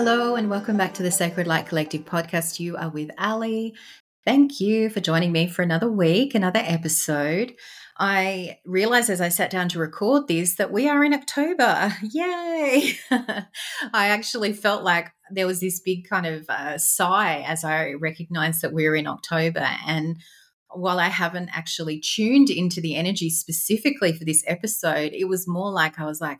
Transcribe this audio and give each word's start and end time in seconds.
Hello, 0.00 0.36
and 0.36 0.48
welcome 0.48 0.76
back 0.76 0.94
to 0.94 1.02
the 1.02 1.10
Sacred 1.10 1.48
Light 1.48 1.66
Collective 1.66 2.04
podcast. 2.04 2.60
You 2.60 2.76
are 2.76 2.88
with 2.88 3.10
Ali. 3.18 3.74
Thank 4.24 4.60
you 4.60 4.90
for 4.90 5.00
joining 5.00 5.32
me 5.32 5.48
for 5.48 5.62
another 5.62 5.90
week, 5.90 6.36
another 6.36 6.60
episode. 6.62 7.56
I 7.98 8.58
realized 8.64 9.10
as 9.10 9.20
I 9.20 9.28
sat 9.28 9.50
down 9.50 9.68
to 9.70 9.80
record 9.80 10.28
this 10.28 10.54
that 10.54 10.70
we 10.70 10.88
are 10.88 11.02
in 11.02 11.14
October. 11.14 11.92
Yay! 12.12 12.92
I 13.10 13.46
actually 13.92 14.52
felt 14.52 14.84
like 14.84 15.10
there 15.32 15.48
was 15.48 15.58
this 15.58 15.80
big 15.80 16.08
kind 16.08 16.26
of 16.26 16.48
uh, 16.48 16.78
sigh 16.78 17.42
as 17.44 17.64
I 17.64 17.94
recognized 17.94 18.62
that 18.62 18.72
we 18.72 18.84
we're 18.84 18.94
in 18.94 19.08
October. 19.08 19.68
And 19.84 20.18
while 20.70 21.00
I 21.00 21.08
haven't 21.08 21.50
actually 21.52 21.98
tuned 21.98 22.50
into 22.50 22.80
the 22.80 22.94
energy 22.94 23.30
specifically 23.30 24.12
for 24.12 24.24
this 24.24 24.44
episode, 24.46 25.12
it 25.12 25.24
was 25.24 25.48
more 25.48 25.72
like 25.72 25.98
I 25.98 26.04
was 26.04 26.20
like, 26.20 26.38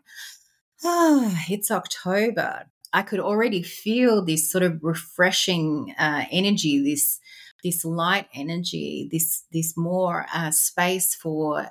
oh, 0.85 1.37
it's 1.49 1.69
October. 1.69 2.67
I 2.93 3.01
could 3.03 3.19
already 3.19 3.61
feel 3.61 4.23
this 4.23 4.51
sort 4.51 4.63
of 4.63 4.79
refreshing 4.83 5.93
uh, 5.97 6.25
energy, 6.31 6.81
this 6.83 7.19
this 7.63 7.83
light 7.83 8.27
energy, 8.33 9.09
this 9.11 9.45
this 9.51 9.75
more 9.77 10.25
uh, 10.33 10.51
space 10.51 11.13
for 11.15 11.69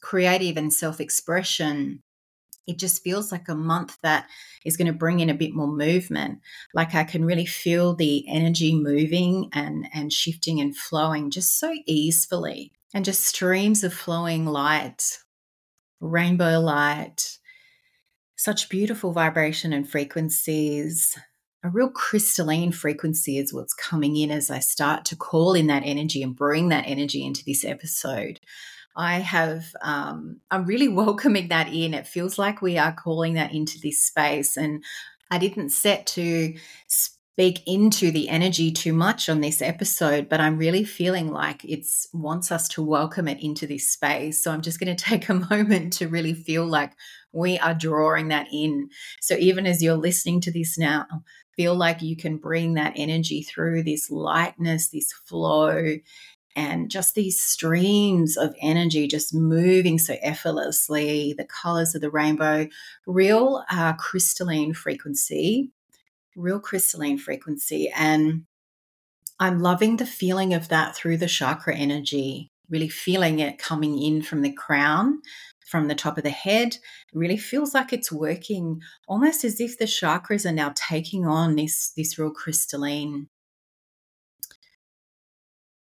creative 0.00 0.56
and 0.56 0.72
self 0.72 1.00
expression. 1.00 2.02
It 2.66 2.78
just 2.78 3.02
feels 3.02 3.32
like 3.32 3.48
a 3.48 3.54
month 3.54 3.96
that 4.02 4.26
is 4.62 4.76
going 4.76 4.88
to 4.88 4.92
bring 4.92 5.20
in 5.20 5.30
a 5.30 5.34
bit 5.34 5.54
more 5.54 5.68
movement. 5.68 6.40
Like 6.74 6.94
I 6.94 7.04
can 7.04 7.24
really 7.24 7.46
feel 7.46 7.94
the 7.94 8.28
energy 8.28 8.74
moving 8.74 9.48
and 9.54 9.86
and 9.94 10.12
shifting 10.12 10.60
and 10.60 10.76
flowing 10.76 11.30
just 11.30 11.58
so 11.58 11.74
easily, 11.86 12.72
and 12.92 13.04
just 13.04 13.24
streams 13.24 13.84
of 13.84 13.94
flowing 13.94 14.44
light, 14.44 15.18
rainbow 16.00 16.60
light, 16.60 17.38
such 18.38 18.68
beautiful 18.68 19.12
vibration 19.12 19.72
and 19.72 19.86
frequencies. 19.86 21.18
A 21.64 21.68
real 21.68 21.90
crystalline 21.90 22.70
frequency 22.70 23.36
is 23.36 23.52
what's 23.52 23.74
coming 23.74 24.16
in 24.16 24.30
as 24.30 24.48
I 24.48 24.60
start 24.60 25.04
to 25.06 25.16
call 25.16 25.54
in 25.54 25.66
that 25.66 25.82
energy 25.84 26.22
and 26.22 26.36
bring 26.36 26.68
that 26.68 26.84
energy 26.86 27.26
into 27.26 27.44
this 27.44 27.64
episode. 27.64 28.38
I 28.96 29.16
have, 29.18 29.66
um, 29.82 30.40
I'm 30.52 30.66
really 30.66 30.88
welcoming 31.02 31.48
that 31.48 31.68
in. 31.68 31.94
It 31.94 32.06
feels 32.06 32.38
like 32.38 32.62
we 32.62 32.78
are 32.78 32.92
calling 32.92 33.34
that 33.34 33.52
into 33.52 33.80
this 33.80 34.00
space. 34.00 34.56
And 34.56 34.84
I 35.32 35.38
didn't 35.38 35.70
set 35.70 36.06
to 36.08 36.54
speak 36.86 37.62
into 37.66 38.12
the 38.12 38.28
energy 38.28 38.70
too 38.70 38.92
much 38.92 39.28
on 39.28 39.40
this 39.40 39.60
episode, 39.60 40.28
but 40.28 40.40
I'm 40.40 40.58
really 40.58 40.84
feeling 40.84 41.32
like 41.32 41.64
it's 41.64 42.06
wants 42.12 42.52
us 42.52 42.68
to 42.68 42.82
welcome 42.82 43.26
it 43.26 43.42
into 43.42 43.66
this 43.66 43.92
space. 43.92 44.42
So 44.42 44.52
I'm 44.52 44.62
just 44.62 44.78
going 44.78 44.96
to 44.96 45.04
take 45.04 45.28
a 45.28 45.34
moment 45.34 45.94
to 45.94 46.06
really 46.06 46.34
feel 46.34 46.64
like 46.64 46.92
we 47.32 47.58
are 47.58 47.74
drawing 47.74 48.28
that 48.28 48.46
in. 48.52 48.90
So 49.20 49.34
even 49.36 49.66
as 49.66 49.82
you're 49.82 49.96
listening 49.96 50.40
to 50.42 50.52
this 50.52 50.78
now, 50.78 51.06
feel 51.56 51.74
like 51.74 52.02
you 52.02 52.16
can 52.16 52.36
bring 52.36 52.74
that 52.74 52.92
energy 52.96 53.42
through 53.42 53.82
this 53.82 54.10
lightness, 54.10 54.88
this 54.88 55.12
flow, 55.12 55.96
and 56.54 56.90
just 56.90 57.14
these 57.14 57.40
streams 57.40 58.36
of 58.36 58.54
energy 58.60 59.06
just 59.06 59.34
moving 59.34 59.98
so 59.98 60.16
effortlessly, 60.22 61.34
the 61.36 61.44
colors 61.44 61.94
of 61.94 62.00
the 62.00 62.10
rainbow, 62.10 62.66
real 63.06 63.64
uh, 63.70 63.92
crystalline 63.94 64.74
frequency, 64.74 65.70
real 66.36 66.58
crystalline 66.58 67.18
frequency. 67.18 67.92
And 67.96 68.44
I'm 69.38 69.60
loving 69.60 69.96
the 69.96 70.06
feeling 70.06 70.54
of 70.54 70.68
that 70.68 70.96
through 70.96 71.18
the 71.18 71.28
chakra 71.28 71.76
energy, 71.76 72.50
really 72.70 72.88
feeling 72.88 73.38
it 73.38 73.58
coming 73.58 74.00
in 74.00 74.22
from 74.22 74.42
the 74.42 74.52
crown 74.52 75.20
from 75.66 75.86
the 75.86 75.94
top 75.94 76.16
of 76.16 76.24
the 76.24 76.30
head. 76.30 76.78
Really 77.12 77.36
feels 77.36 77.74
like 77.74 77.92
it's 77.92 78.10
working 78.10 78.80
almost 79.06 79.44
as 79.44 79.60
if 79.60 79.78
the 79.78 79.84
chakras 79.84 80.48
are 80.48 80.52
now 80.52 80.72
taking 80.74 81.26
on 81.26 81.56
this, 81.56 81.92
this 81.96 82.18
real 82.18 82.30
crystalline 82.30 83.28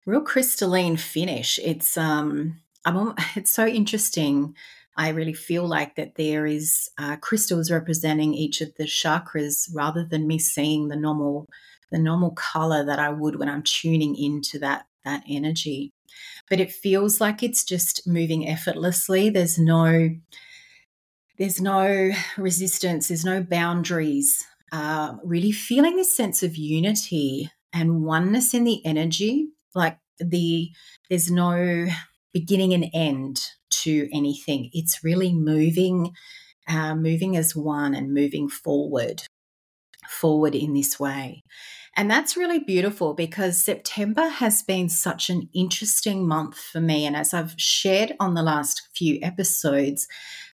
real 0.05 0.21
crystalline 0.21 0.97
finish. 0.97 1.59
It's 1.63 1.97
um 1.97 2.61
I'm 2.85 3.13
it's 3.35 3.51
so 3.51 3.65
interesting. 3.65 4.55
I 4.97 5.09
really 5.09 5.33
feel 5.33 5.67
like 5.67 5.95
that 5.95 6.15
there 6.15 6.45
is 6.45 6.89
uh, 6.97 7.17
crystals 7.17 7.69
representing 7.69 8.33
each 8.33 8.61
of 8.61 8.73
the 8.77 8.85
chakras 8.85 9.69
rather 9.73 10.05
than 10.05 10.25
me 10.25 10.39
seeing 10.39 10.87
the 10.87 10.95
normal 10.95 11.47
the 11.91 11.99
normal 11.99 12.31
color 12.31 12.83
that 12.85 12.99
I 12.99 13.09
would 13.09 13.37
when 13.37 13.49
I'm 13.49 13.63
tuning 13.63 14.15
into 14.15 14.59
that 14.59 14.85
that 15.03 15.23
energy 15.29 15.91
but 16.49 16.59
it 16.59 16.71
feels 16.71 17.19
like 17.21 17.43
it's 17.43 17.63
just 17.63 18.07
moving 18.07 18.47
effortlessly. 18.47 19.29
There's 19.29 19.57
no 19.57 20.09
there's 21.37 21.59
no 21.59 22.11
resistance, 22.37 23.07
there's 23.09 23.25
no 23.25 23.43
boundaries. 23.43 24.45
Uh, 24.71 25.15
really 25.23 25.51
feeling 25.51 25.95
this 25.95 26.15
sense 26.15 26.43
of 26.43 26.55
unity 26.55 27.49
and 27.73 28.03
oneness 28.03 28.53
in 28.53 28.63
the 28.63 28.85
energy, 28.85 29.49
like 29.73 29.97
the 30.19 30.69
there's 31.09 31.29
no 31.29 31.87
beginning 32.33 32.73
and 32.73 32.85
end 32.93 33.41
to 33.69 34.09
anything. 34.13 34.69
It's 34.73 35.03
really 35.03 35.33
moving, 35.33 36.13
uh, 36.67 36.95
moving 36.95 37.37
as 37.37 37.55
one 37.55 37.93
and 37.93 38.13
moving 38.13 38.49
forward, 38.49 39.23
forward 40.07 40.55
in 40.55 40.73
this 40.73 40.99
way. 40.99 41.43
And 41.97 42.11
that's 42.11 42.35
really 42.35 42.59
beautiful 42.59 43.13
because 43.13 43.63
September 43.63 44.27
has 44.27 44.61
been 44.61 44.89
such 44.89 45.29
an 45.29 45.49
interesting 45.53 46.27
month 46.27 46.57
for 46.57 46.81
me. 46.81 47.05
And 47.05 47.15
as 47.15 47.33
I've 47.33 47.55
shared 47.57 48.13
on 48.19 48.33
the 48.33 48.43
last 48.43 48.89
few 48.93 49.17
episodes, 49.21 50.07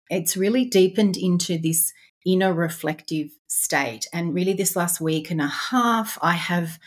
it's 0.09 0.35
really 0.35 0.65
deepened 0.65 1.15
into 1.15 1.59
this 1.59 1.93
inner 2.25 2.53
reflective 2.53 3.29
state. 3.47 4.07
And 4.11 4.33
really, 4.33 4.53
this 4.53 4.75
last 4.75 4.99
week 4.99 5.29
and 5.29 5.41
a 5.41 5.47
half, 5.47 6.17
I 6.21 6.33
have 6.33 6.79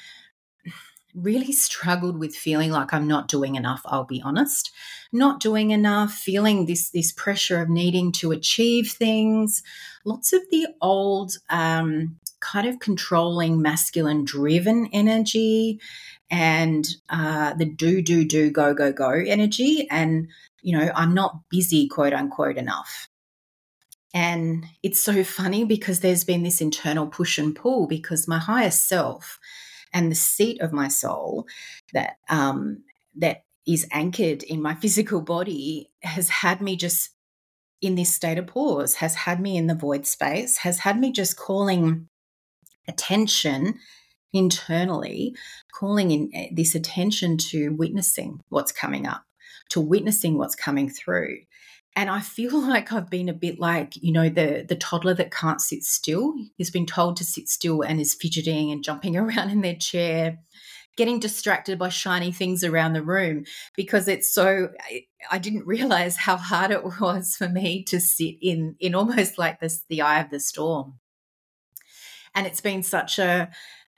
really 1.14 1.52
struggled 1.52 2.18
with 2.18 2.34
feeling 2.34 2.70
like 2.70 2.92
I'm 2.92 3.08
not 3.08 3.28
doing 3.28 3.56
enough, 3.56 3.82
I'll 3.84 4.04
be 4.04 4.22
honest. 4.22 4.70
Not 5.12 5.40
doing 5.40 5.70
enough, 5.70 6.12
feeling 6.12 6.66
this 6.66 6.90
this 6.90 7.12
pressure 7.12 7.60
of 7.60 7.68
needing 7.68 8.12
to 8.12 8.32
achieve 8.32 8.90
things. 8.90 9.62
Lots 10.04 10.32
of 10.32 10.42
the 10.50 10.66
old 10.80 11.32
um, 11.48 12.16
kind 12.40 12.66
of 12.68 12.78
controlling 12.78 13.62
masculine 13.62 14.24
driven 14.24 14.88
energy 14.92 15.80
and 16.30 16.88
uh, 17.08 17.54
the 17.54 17.64
do, 17.64 18.02
do, 18.02 18.24
do, 18.24 18.50
go, 18.50 18.74
go, 18.74 18.92
go 18.92 19.10
energy. 19.10 19.86
And, 19.90 20.28
you 20.62 20.78
know, 20.78 20.90
I'm 20.94 21.14
not 21.14 21.40
busy, 21.50 21.88
quote 21.88 22.12
unquote, 22.12 22.56
enough. 22.56 23.08
And 24.12 24.66
it's 24.82 25.02
so 25.02 25.22
funny 25.22 25.64
because 25.64 26.00
there's 26.00 26.24
been 26.24 26.42
this 26.42 26.60
internal 26.60 27.06
push 27.06 27.38
and 27.38 27.54
pull 27.54 27.86
because 27.86 28.26
my 28.26 28.38
higher 28.38 28.70
self 28.70 29.38
and 29.92 30.10
the 30.10 30.16
seat 30.16 30.60
of 30.60 30.72
my 30.72 30.88
soul 30.88 31.46
that 31.92 32.16
um, 32.28 32.82
that 33.16 33.44
is 33.66 33.86
anchored 33.92 34.42
in 34.42 34.62
my 34.62 34.74
physical 34.74 35.20
body 35.20 35.90
has 36.02 36.28
had 36.28 36.60
me 36.60 36.76
just 36.76 37.10
in 37.80 37.94
this 37.94 38.14
state 38.14 38.38
of 38.38 38.46
pause, 38.46 38.96
has 38.96 39.14
had 39.14 39.40
me 39.40 39.56
in 39.56 39.66
the 39.66 39.74
void 39.74 40.06
space, 40.06 40.58
has 40.58 40.80
had 40.80 40.98
me 40.98 41.12
just 41.12 41.36
calling 41.36 42.08
attention 42.90 43.78
internally, 44.32 45.34
calling 45.74 46.10
in 46.10 46.30
eh, 46.34 46.48
this 46.52 46.74
attention 46.74 47.36
to 47.36 47.70
witnessing 47.70 48.40
what's 48.48 48.72
coming 48.72 49.06
up, 49.06 49.24
to 49.70 49.80
witnessing 49.80 50.38
what's 50.38 50.54
coming 50.54 50.88
through. 50.88 51.38
And 51.96 52.08
I 52.08 52.20
feel 52.20 52.60
like 52.68 52.92
I've 52.92 53.10
been 53.10 53.28
a 53.28 53.34
bit 53.34 53.58
like, 53.58 53.94
you 53.96 54.12
know, 54.12 54.28
the 54.28 54.64
the 54.68 54.76
toddler 54.76 55.14
that 55.14 55.32
can't 55.32 55.60
sit 55.60 55.82
still. 55.82 56.34
He's 56.56 56.70
been 56.70 56.86
told 56.86 57.16
to 57.16 57.24
sit 57.24 57.48
still 57.48 57.82
and 57.82 58.00
is 58.00 58.14
fidgeting 58.14 58.70
and 58.70 58.84
jumping 58.84 59.16
around 59.16 59.50
in 59.50 59.62
their 59.62 59.76
chair, 59.76 60.38
getting 60.96 61.18
distracted 61.18 61.78
by 61.78 61.88
shiny 61.88 62.32
things 62.32 62.62
around 62.62 62.92
the 62.92 63.02
room 63.02 63.44
because 63.76 64.06
it's 64.08 64.32
so 64.32 64.68
I, 64.80 65.06
I 65.30 65.38
didn't 65.38 65.66
realize 65.66 66.16
how 66.16 66.36
hard 66.36 66.70
it 66.70 66.84
was 67.00 67.36
for 67.36 67.48
me 67.48 67.82
to 67.84 68.00
sit 68.00 68.36
in 68.40 68.76
in 68.78 68.94
almost 68.94 69.38
like 69.38 69.60
this 69.60 69.84
the 69.88 70.02
eye 70.02 70.20
of 70.20 70.30
the 70.30 70.40
storm 70.40 71.00
and 72.34 72.46
it's 72.46 72.60
been 72.60 72.82
such 72.82 73.18
a 73.18 73.50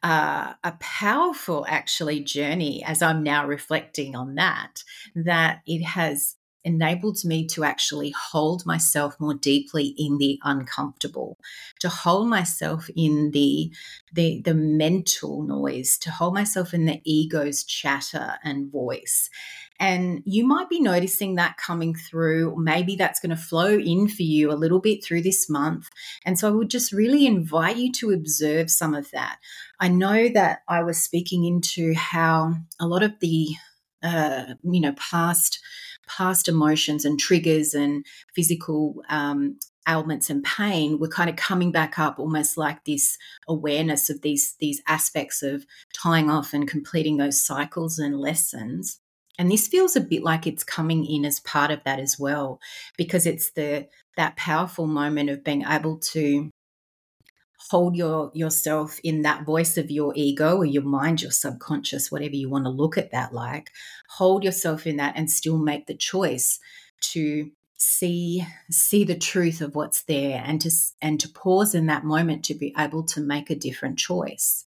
uh, 0.02 0.55
a 0.64 0.73
powerful 0.81 1.64
actually 1.69 2.20
journey 2.20 2.82
as 2.84 3.02
I'm 3.02 3.23
now 3.23 3.46
reflecting 3.46 4.17
on 4.17 4.34
that 4.34 4.82
that 5.14 5.61
it 5.64 5.84
has 5.84 6.34
enabled 6.64 7.25
me 7.25 7.47
to 7.47 7.64
actually 7.64 8.14
hold 8.31 8.64
myself 8.64 9.19
more 9.19 9.35
deeply 9.35 9.94
in 9.99 10.19
the 10.19 10.38
uncomfortable 10.44 11.38
to 11.81 11.88
hold 11.88 12.29
myself 12.29 12.88
in 12.97 13.31
the 13.32 13.73
the 14.12 14.41
the 14.43 14.55
mental 14.55 15.43
noise 15.43 15.99
to 15.99 16.11
hold 16.11 16.35
myself 16.35 16.73
in 16.73 16.87
the 16.87 17.00
ego's 17.05 17.64
chatter 17.64 18.35
and 18.44 18.70
voice 18.70 19.29
and 19.82 20.23
you 20.25 20.47
might 20.47 20.69
be 20.69 20.81
noticing 20.81 21.35
that 21.35 21.56
coming 21.56 21.93
through. 21.93 22.55
Maybe 22.56 22.94
that's 22.94 23.19
going 23.19 23.31
to 23.31 23.37
flow 23.37 23.76
in 23.76 24.06
for 24.06 24.23
you 24.23 24.53
a 24.53 24.55
little 24.55 24.79
bit 24.79 25.03
through 25.03 25.23
this 25.23 25.50
month. 25.50 25.91
And 26.25 26.38
so 26.38 26.47
I 26.47 26.53
would 26.53 26.70
just 26.70 26.93
really 26.93 27.26
invite 27.26 27.79
you 27.79 27.91
to 27.94 28.12
observe 28.12 28.70
some 28.70 28.94
of 28.94 29.11
that. 29.11 29.38
I 29.81 29.88
know 29.88 30.29
that 30.29 30.61
I 30.69 30.85
was 30.85 31.03
speaking 31.03 31.44
into 31.44 31.94
how 31.94 32.55
a 32.79 32.87
lot 32.87 33.03
of 33.03 33.19
the, 33.19 33.56
uh, 34.05 34.55
you 34.62 34.81
know, 34.81 34.93
past 34.93 35.59
past 36.06 36.49
emotions 36.49 37.04
and 37.04 37.19
triggers 37.19 37.75
and 37.75 38.04
physical 38.34 39.02
um, 39.08 39.58
ailments 39.88 40.31
and 40.31 40.44
pain 40.44 40.99
were 40.99 41.08
kind 41.08 41.28
of 41.28 41.37
coming 41.37 41.72
back 41.72 41.99
up 41.99 42.19
almost 42.19 42.56
like 42.56 42.84
this 42.84 43.19
awareness 43.49 44.10
of 44.10 44.22
these 44.22 44.54
these 44.60 44.81
aspects 44.87 45.43
of 45.43 45.66
tying 45.93 46.31
off 46.31 46.52
and 46.52 46.69
completing 46.69 47.16
those 47.16 47.44
cycles 47.44 47.99
and 47.99 48.19
lessons. 48.19 49.00
And 49.38 49.50
this 49.50 49.66
feels 49.66 49.96
a 49.96 50.00
bit 50.00 50.22
like 50.22 50.46
it's 50.46 50.62
coming 50.62 51.04
in 51.06 51.25
as 51.25 51.40
part 51.40 51.70
of 51.70 51.82
that 51.84 51.99
as 51.99 52.19
well 52.19 52.60
because 52.96 53.26
it's 53.26 53.50
the 53.52 53.88
that 54.16 54.37
powerful 54.37 54.87
moment 54.87 55.31
of 55.31 55.43
being 55.43 55.64
able 55.66 55.99
to 55.99 56.50
hold 57.72 57.96
your 57.96 58.30
yourself 58.34 59.00
in 59.02 59.22
that 59.22 59.46
voice 59.46 59.78
of 59.78 59.90
your 59.90 60.12
ego 60.14 60.58
or 60.58 60.64
your 60.66 60.82
mind 60.82 61.22
your 61.22 61.30
subconscious 61.30 62.12
whatever 62.12 62.36
you 62.36 62.50
want 62.50 62.66
to 62.66 62.70
look 62.70 62.98
at 62.98 63.10
that 63.12 63.32
like 63.32 63.70
hold 64.10 64.44
yourself 64.44 64.86
in 64.86 64.96
that 64.98 65.14
and 65.16 65.30
still 65.30 65.56
make 65.56 65.86
the 65.86 65.94
choice 65.94 66.60
to 67.00 67.50
see 67.78 68.46
see 68.70 69.04
the 69.04 69.16
truth 69.16 69.62
of 69.62 69.74
what's 69.74 70.02
there 70.02 70.42
and 70.44 70.60
to 70.60 70.70
and 71.00 71.19
to 71.19 71.30
pause 71.30 71.74
in 71.74 71.86
that 71.86 72.04
moment 72.04 72.44
to 72.44 72.54
be 72.54 72.74
able 72.78 73.02
to 73.04 73.22
make 73.22 73.48
a 73.48 73.56
different 73.56 73.98
choice. 73.98 74.66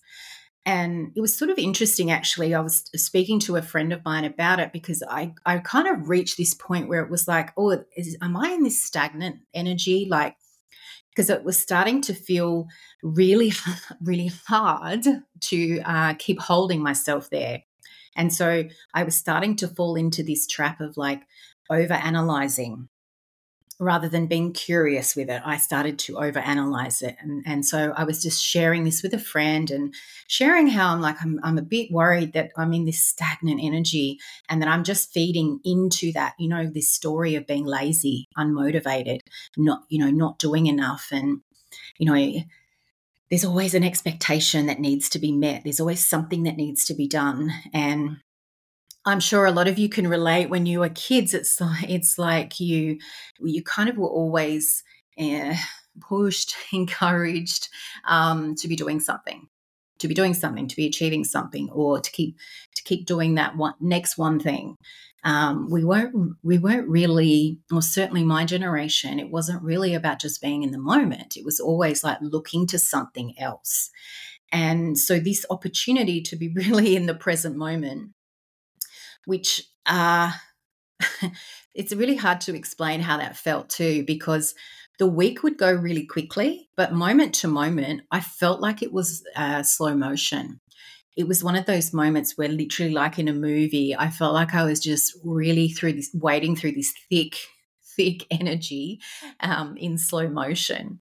And 0.64 1.10
it 1.16 1.20
was 1.20 1.36
sort 1.36 1.50
of 1.50 1.58
interesting 1.58 2.12
actually 2.12 2.54
i 2.54 2.60
was 2.60 2.84
speaking 2.94 3.40
to 3.40 3.56
a 3.56 3.62
friend 3.62 3.92
of 3.92 4.04
mine 4.04 4.24
about 4.24 4.60
it 4.60 4.72
because 4.72 5.02
i 5.10 5.34
i 5.44 5.58
kind 5.58 5.88
of 5.88 6.08
reached 6.08 6.36
this 6.36 6.54
point 6.54 6.88
where 6.88 7.02
it 7.02 7.10
was 7.10 7.26
like 7.26 7.50
oh 7.56 7.84
is, 7.96 8.16
am 8.22 8.36
i 8.36 8.50
in 8.50 8.62
this 8.62 8.80
stagnant 8.80 9.40
energy? 9.52 10.06
Like 10.08 10.36
because 11.14 11.30
it 11.30 11.44
was 11.44 11.58
starting 11.58 12.00
to 12.02 12.14
feel 12.14 12.66
really 13.02 13.52
really 14.02 14.32
hard 14.46 15.04
to 15.40 15.80
uh, 15.84 16.14
keep 16.14 16.40
holding 16.40 16.82
myself 16.82 17.30
there. 17.30 17.62
And 18.14 18.32
so 18.32 18.64
i 18.92 19.02
was 19.04 19.16
starting 19.16 19.56
to 19.56 19.68
fall 19.68 19.94
into 19.94 20.22
this 20.22 20.46
trap 20.46 20.80
of 20.80 20.96
like 20.96 21.22
over 21.70 21.94
analyzing 21.94 22.88
rather 23.82 24.08
than 24.08 24.26
being 24.26 24.52
curious 24.52 25.16
with 25.16 25.28
it, 25.28 25.42
I 25.44 25.56
started 25.56 25.98
to 26.00 26.14
overanalyze 26.14 27.02
it. 27.02 27.16
And, 27.20 27.42
and 27.44 27.66
so 27.66 27.92
I 27.96 28.04
was 28.04 28.22
just 28.22 28.42
sharing 28.42 28.84
this 28.84 29.02
with 29.02 29.12
a 29.12 29.18
friend 29.18 29.70
and 29.70 29.92
sharing 30.28 30.68
how 30.68 30.92
I'm 30.92 31.00
like, 31.00 31.16
I'm, 31.20 31.40
I'm 31.42 31.58
a 31.58 31.62
bit 31.62 31.90
worried 31.90 32.32
that 32.34 32.52
I'm 32.56 32.72
in 32.72 32.84
this 32.84 33.04
stagnant 33.04 33.60
energy 33.62 34.18
and 34.48 34.62
that 34.62 34.68
I'm 34.68 34.84
just 34.84 35.12
feeding 35.12 35.58
into 35.64 36.12
that, 36.12 36.34
you 36.38 36.48
know, 36.48 36.70
this 36.72 36.88
story 36.88 37.34
of 37.34 37.46
being 37.46 37.66
lazy, 37.66 38.28
unmotivated, 38.38 39.20
not, 39.56 39.82
you 39.88 39.98
know, 39.98 40.10
not 40.10 40.38
doing 40.38 40.66
enough. 40.66 41.08
And, 41.10 41.40
you 41.98 42.06
know, 42.06 42.42
there's 43.30 43.44
always 43.44 43.74
an 43.74 43.82
expectation 43.82 44.66
that 44.66 44.78
needs 44.78 45.08
to 45.08 45.18
be 45.18 45.32
met. 45.32 45.64
There's 45.64 45.80
always 45.80 46.06
something 46.06 46.44
that 46.44 46.56
needs 46.56 46.84
to 46.84 46.94
be 46.94 47.08
done. 47.08 47.50
And 47.74 48.18
I'm 49.04 49.20
sure 49.20 49.46
a 49.46 49.52
lot 49.52 49.68
of 49.68 49.78
you 49.78 49.88
can 49.88 50.06
relate 50.06 50.48
when 50.48 50.66
you 50.66 50.80
were 50.80 50.88
kids. 50.88 51.34
It's 51.34 51.60
like, 51.60 51.90
it's 51.90 52.18
like 52.18 52.60
you 52.60 52.98
you 53.40 53.62
kind 53.62 53.88
of 53.88 53.96
were 53.96 54.08
always 54.08 54.84
uh, 55.18 55.54
pushed, 56.00 56.54
encouraged 56.72 57.68
um, 58.06 58.54
to 58.56 58.68
be 58.68 58.76
doing 58.76 59.00
something, 59.00 59.48
to 59.98 60.08
be 60.08 60.14
doing 60.14 60.34
something, 60.34 60.68
to 60.68 60.76
be 60.76 60.86
achieving 60.86 61.24
something, 61.24 61.68
or 61.70 62.00
to 62.00 62.10
keep 62.10 62.36
to 62.76 62.82
keep 62.84 63.06
doing 63.06 63.34
that 63.34 63.56
one 63.56 63.74
next 63.80 64.16
one 64.16 64.38
thing. 64.38 64.76
Um, 65.24 65.68
we 65.70 65.84
weren't 65.84 66.36
we 66.42 66.58
weren't 66.58 66.88
really, 66.88 67.58
or 67.72 67.82
certainly 67.82 68.24
my 68.24 68.44
generation, 68.44 69.18
it 69.18 69.30
wasn't 69.30 69.62
really 69.62 69.94
about 69.94 70.20
just 70.20 70.40
being 70.40 70.62
in 70.62 70.70
the 70.72 70.78
moment. 70.78 71.36
It 71.36 71.44
was 71.44 71.60
always 71.60 72.04
like 72.04 72.18
looking 72.20 72.66
to 72.68 72.78
something 72.78 73.38
else. 73.38 73.90
And 74.50 74.98
so 74.98 75.18
this 75.18 75.46
opportunity 75.48 76.20
to 76.22 76.36
be 76.36 76.48
really 76.54 76.94
in 76.94 77.06
the 77.06 77.14
present 77.14 77.56
moment 77.56 78.12
which 79.26 79.62
uh, 79.86 80.32
it's 81.74 81.94
really 81.94 82.16
hard 82.16 82.40
to 82.42 82.54
explain 82.54 83.00
how 83.00 83.16
that 83.18 83.36
felt 83.36 83.68
too, 83.68 84.04
because 84.06 84.54
the 84.98 85.06
week 85.06 85.42
would 85.42 85.58
go 85.58 85.72
really 85.72 86.06
quickly, 86.06 86.68
but 86.76 86.92
moment 86.92 87.34
to 87.36 87.48
moment, 87.48 88.02
I 88.10 88.20
felt 88.20 88.60
like 88.60 88.82
it 88.82 88.92
was 88.92 89.24
uh, 89.34 89.62
slow 89.62 89.94
motion. 89.94 90.60
It 91.16 91.28
was 91.28 91.44
one 91.44 91.56
of 91.56 91.66
those 91.66 91.92
moments 91.92 92.38
where, 92.38 92.48
literally, 92.48 92.92
like 92.92 93.18
in 93.18 93.28
a 93.28 93.34
movie, 93.34 93.94
I 93.96 94.08
felt 94.10 94.32
like 94.32 94.54
I 94.54 94.64
was 94.64 94.80
just 94.80 95.18
really 95.24 95.68
through 95.68 95.94
this, 95.94 96.10
wading 96.14 96.56
through 96.56 96.72
this 96.72 96.92
thick, 97.10 97.36
thick 97.96 98.26
energy 98.30 99.00
um, 99.40 99.76
in 99.76 99.98
slow 99.98 100.28
motion 100.28 101.00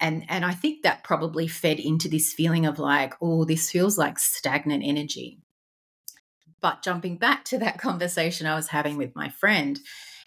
and 0.00 0.24
and 0.28 0.44
i 0.44 0.52
think 0.52 0.82
that 0.82 1.02
probably 1.04 1.48
fed 1.48 1.80
into 1.80 2.08
this 2.08 2.32
feeling 2.32 2.66
of 2.66 2.78
like 2.78 3.14
oh 3.20 3.44
this 3.44 3.70
feels 3.70 3.98
like 3.98 4.18
stagnant 4.18 4.82
energy 4.84 5.38
but 6.64 6.82
jumping 6.82 7.18
back 7.18 7.44
to 7.44 7.58
that 7.58 7.76
conversation 7.78 8.46
I 8.46 8.54
was 8.54 8.68
having 8.68 8.96
with 8.96 9.14
my 9.14 9.28
friend, 9.28 9.78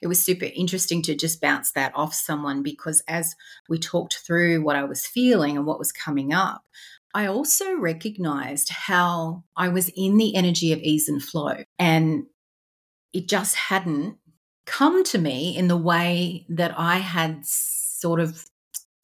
it 0.04 0.08
was 0.08 0.24
super 0.24 0.46
interesting 0.56 1.02
to 1.02 1.16
just 1.16 1.42
bounce 1.42 1.72
that 1.72 1.92
off 1.96 2.14
someone 2.14 2.62
because 2.62 3.02
as 3.08 3.36
we 3.68 3.80
talked 3.80 4.20
through 4.24 4.62
what 4.62 4.76
I 4.76 4.84
was 4.84 5.08
feeling 5.08 5.58
and 5.58 5.66
what 5.66 5.80
was 5.80 5.92
coming 5.92 6.34
up, 6.34 6.62
I 7.16 7.26
also 7.26 7.76
recognized 7.76 8.70
how 8.70 9.46
I 9.56 9.70
was 9.70 9.90
in 9.98 10.18
the 10.18 10.36
energy 10.36 10.72
of 10.72 10.80
ease 10.80 11.10
and 11.10 11.24
flow. 11.24 11.64
And 11.80 12.26
it 13.14 13.28
just 13.28 13.56
hadn't 13.56 14.18
come 14.68 15.04
to 15.06 15.18
me 15.18 15.58
in 15.58 15.70
the 15.70 15.76
way 15.76 16.46
that 16.50 16.78
I 16.78 16.98
had 16.98 17.48
sort 17.48 18.20
of 18.20 18.46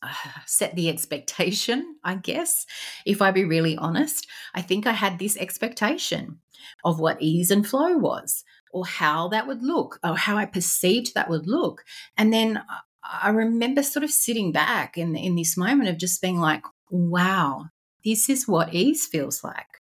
set 0.46 0.76
the 0.76 0.90
expectation, 0.90 1.98
I 2.04 2.16
guess. 2.16 2.66
If 3.06 3.22
I 3.22 3.32
be 3.32 3.46
really 3.46 3.78
honest, 3.78 4.28
I 4.54 4.62
think 4.62 4.88
I 4.88 4.94
had 4.94 5.20
this 5.20 5.38
expectation 5.38 6.40
of 6.84 7.00
what 7.00 7.22
ease 7.22 7.52
and 7.52 7.68
flow 7.68 7.98
was 7.98 8.44
or 8.72 8.86
how 8.86 9.28
that 9.30 9.48
would 9.48 9.62
look 9.62 10.00
or 10.04 10.18
how 10.18 10.38
I 10.38 10.46
perceived 10.46 11.14
that 11.14 11.30
would 11.30 11.48
look. 11.48 11.84
And 12.18 12.34
then 12.34 12.64
I 13.04 13.30
remember 13.30 13.84
sort 13.84 14.04
of 14.04 14.12
sitting 14.12 14.52
back 14.52 14.98
in, 14.98 15.16
in 15.16 15.36
this 15.36 15.58
moment 15.58 15.90
of 15.90 15.98
just 15.98 16.22
being 16.22 16.40
like, 16.40 16.64
wow, 16.90 17.66
this 18.04 18.30
is 18.30 18.48
what 18.48 18.74
ease 18.74 19.06
feels 19.06 19.44
like. 19.44 19.82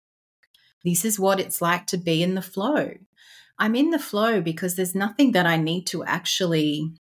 This 0.84 1.04
is 1.04 1.20
what 1.20 1.40
it's 1.40 1.62
like 1.62 1.88
to 1.88 1.98
be 1.98 2.22
in 2.22 2.36
the 2.36 2.42
flow. 2.42 2.92
I'm 3.58 3.76
in 3.76 3.90
the 3.90 4.00
flow 4.00 4.42
because 4.42 4.76
there's 4.76 4.94
nothing 4.94 5.32
that 5.32 5.46
I 5.46 5.58
need 5.58 5.88
to 5.88 6.04
actually 6.04 6.94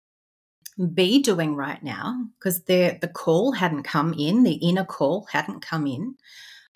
be 0.94 1.22
doing 1.22 1.56
right 1.56 1.82
now 1.84 2.28
because 2.38 2.64
the 2.64 2.98
the 3.00 3.08
call 3.08 3.54
hadn't 3.54 3.84
come 3.84 4.14
in, 4.14 4.44
the 4.44 4.56
inner 4.56 4.86
call 4.86 5.28
hadn't 5.32 5.62
come 5.62 5.88
in. 5.88 6.16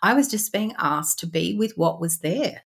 I 0.03 0.13
was 0.13 0.29
just 0.29 0.53
being 0.53 0.75
asked 0.77 1.19
to 1.19 1.27
be 1.27 1.55
with 1.55 1.77
what 1.77 1.99
was 1.99 2.19
there. 2.19 2.63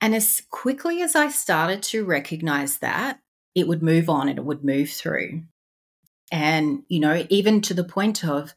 And 0.00 0.14
as 0.14 0.42
quickly 0.50 1.00
as 1.00 1.16
I 1.16 1.28
started 1.28 1.82
to 1.84 2.04
recognize 2.04 2.78
that, 2.78 3.20
it 3.54 3.66
would 3.66 3.82
move 3.82 4.08
on 4.10 4.28
and 4.28 4.38
it 4.38 4.44
would 4.44 4.64
move 4.64 4.90
through. 4.90 5.44
And, 6.30 6.82
you 6.88 7.00
know, 7.00 7.24
even 7.30 7.60
to 7.62 7.74
the 7.74 7.84
point 7.84 8.24
of 8.24 8.54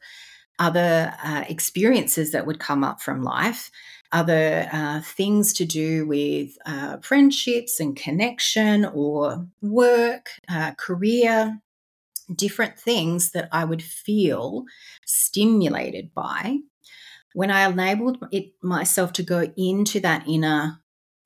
other 0.58 1.14
uh, 1.22 1.44
experiences 1.48 2.32
that 2.32 2.46
would 2.46 2.58
come 2.58 2.82
up 2.82 3.00
from 3.00 3.22
life, 3.22 3.70
other 4.12 4.68
uh, 4.72 5.00
things 5.02 5.52
to 5.54 5.64
do 5.64 6.06
with 6.06 6.56
uh, 6.66 6.98
friendships 6.98 7.80
and 7.80 7.96
connection 7.96 8.84
or 8.86 9.46
work, 9.60 10.30
uh, 10.48 10.72
career, 10.78 11.60
different 12.34 12.78
things 12.78 13.32
that 13.32 13.48
I 13.52 13.64
would 13.64 13.82
feel 13.82 14.64
stimulated 15.04 16.14
by. 16.14 16.58
When 17.34 17.50
I 17.50 17.68
enabled 17.68 18.26
it 18.32 18.52
myself 18.62 19.12
to 19.14 19.22
go 19.22 19.52
into 19.56 20.00
that 20.00 20.26
inner 20.26 20.80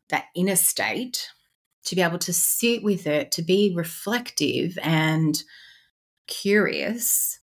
that 0.09 0.27
inner 0.35 0.57
state, 0.57 1.31
to 1.85 1.97
be 1.97 2.03
able 2.03 2.19
to 2.19 2.33
sit 2.33 2.83
with 2.83 3.07
it, 3.07 3.31
to 3.33 3.43
be 3.43 3.73
reflective 3.75 4.79
and 4.83 5.43
curious, 6.27 7.41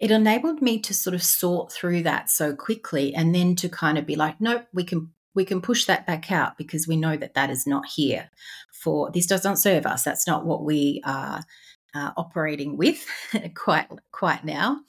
it 0.00 0.10
enabled 0.10 0.62
me 0.62 0.78
to 0.80 0.94
sort 0.94 1.14
of 1.14 1.22
sort 1.22 1.72
through 1.72 2.02
that 2.02 2.30
so 2.30 2.54
quickly 2.54 3.14
and 3.14 3.34
then 3.34 3.56
to 3.56 3.68
kind 3.68 3.98
of 3.98 4.06
be 4.06 4.16
like, 4.16 4.40
nope, 4.40 4.64
we 4.72 4.84
can 4.84 5.12
we 5.34 5.44
can 5.44 5.60
push 5.60 5.84
that 5.84 6.06
back 6.06 6.32
out 6.32 6.58
because 6.58 6.88
we 6.88 6.96
know 6.96 7.16
that 7.16 7.34
that 7.34 7.50
is 7.50 7.66
not 7.66 7.86
here 7.86 8.28
for 8.72 9.10
this 9.12 9.26
doesn't 9.26 9.56
serve 9.56 9.86
us 9.86 10.02
that's 10.02 10.26
not 10.26 10.44
what 10.44 10.64
we 10.64 11.00
are 11.04 11.44
uh, 11.94 12.10
operating 12.16 12.76
with 12.76 13.06
quite 13.54 13.86
quite 14.10 14.44
now 14.44 14.80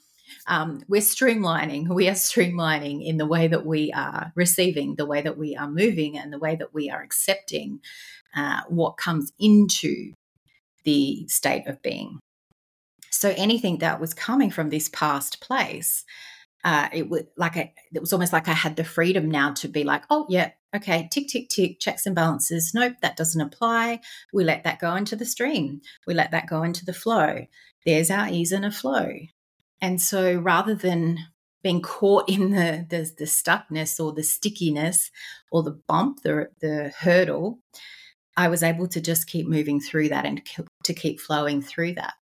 um, 0.46 0.82
we're 0.88 1.00
streamlining. 1.00 1.88
We 1.88 2.08
are 2.08 2.12
streamlining 2.12 3.04
in 3.04 3.16
the 3.16 3.26
way 3.26 3.48
that 3.48 3.66
we 3.66 3.92
are 3.92 4.32
receiving, 4.34 4.94
the 4.94 5.06
way 5.06 5.22
that 5.22 5.38
we 5.38 5.56
are 5.56 5.68
moving, 5.68 6.18
and 6.18 6.32
the 6.32 6.38
way 6.38 6.56
that 6.56 6.72
we 6.72 6.90
are 6.90 7.02
accepting 7.02 7.80
uh, 8.36 8.60
what 8.68 8.96
comes 8.96 9.32
into 9.38 10.12
the 10.84 11.26
state 11.28 11.66
of 11.66 11.82
being. 11.82 12.20
So 13.10 13.34
anything 13.36 13.78
that 13.78 14.00
was 14.00 14.14
coming 14.14 14.50
from 14.50 14.70
this 14.70 14.88
past 14.88 15.40
place, 15.40 16.04
uh, 16.64 16.88
it 16.92 17.08
was 17.08 17.22
like 17.36 17.56
it 17.56 18.00
was 18.00 18.12
almost 18.12 18.32
like 18.32 18.48
I 18.48 18.52
had 18.52 18.76
the 18.76 18.84
freedom 18.84 19.30
now 19.30 19.52
to 19.54 19.68
be 19.68 19.84
like, 19.84 20.04
oh 20.10 20.26
yeah, 20.28 20.50
okay, 20.74 21.08
tick 21.10 21.28
tick 21.28 21.48
tick, 21.48 21.80
checks 21.80 22.06
and 22.06 22.14
balances. 22.14 22.72
Nope, 22.74 22.94
that 23.02 23.16
doesn't 23.16 23.40
apply. 23.40 24.00
We 24.32 24.44
let 24.44 24.64
that 24.64 24.78
go 24.78 24.94
into 24.94 25.16
the 25.16 25.24
stream. 25.24 25.80
We 26.06 26.14
let 26.14 26.30
that 26.30 26.48
go 26.48 26.62
into 26.62 26.84
the 26.84 26.92
flow. 26.92 27.46
There's 27.84 28.10
our 28.10 28.28
ease 28.28 28.52
and 28.52 28.64
a 28.64 28.70
flow. 28.70 29.12
And 29.80 30.00
so 30.00 30.36
rather 30.36 30.74
than 30.74 31.18
being 31.62 31.82
caught 31.82 32.28
in 32.28 32.50
the, 32.50 32.86
the, 32.88 33.10
the 33.18 33.24
stuckness 33.24 34.02
or 34.02 34.12
the 34.12 34.22
stickiness 34.22 35.10
or 35.50 35.62
the 35.62 35.78
bump, 35.86 36.22
the, 36.22 36.48
the 36.60 36.92
hurdle, 36.98 37.58
I 38.36 38.48
was 38.48 38.62
able 38.62 38.88
to 38.88 39.00
just 39.00 39.26
keep 39.26 39.46
moving 39.46 39.80
through 39.80 40.10
that 40.10 40.24
and 40.24 40.42
to 40.84 40.94
keep 40.94 41.20
flowing 41.20 41.60
through 41.62 41.94
that. 41.94 42.14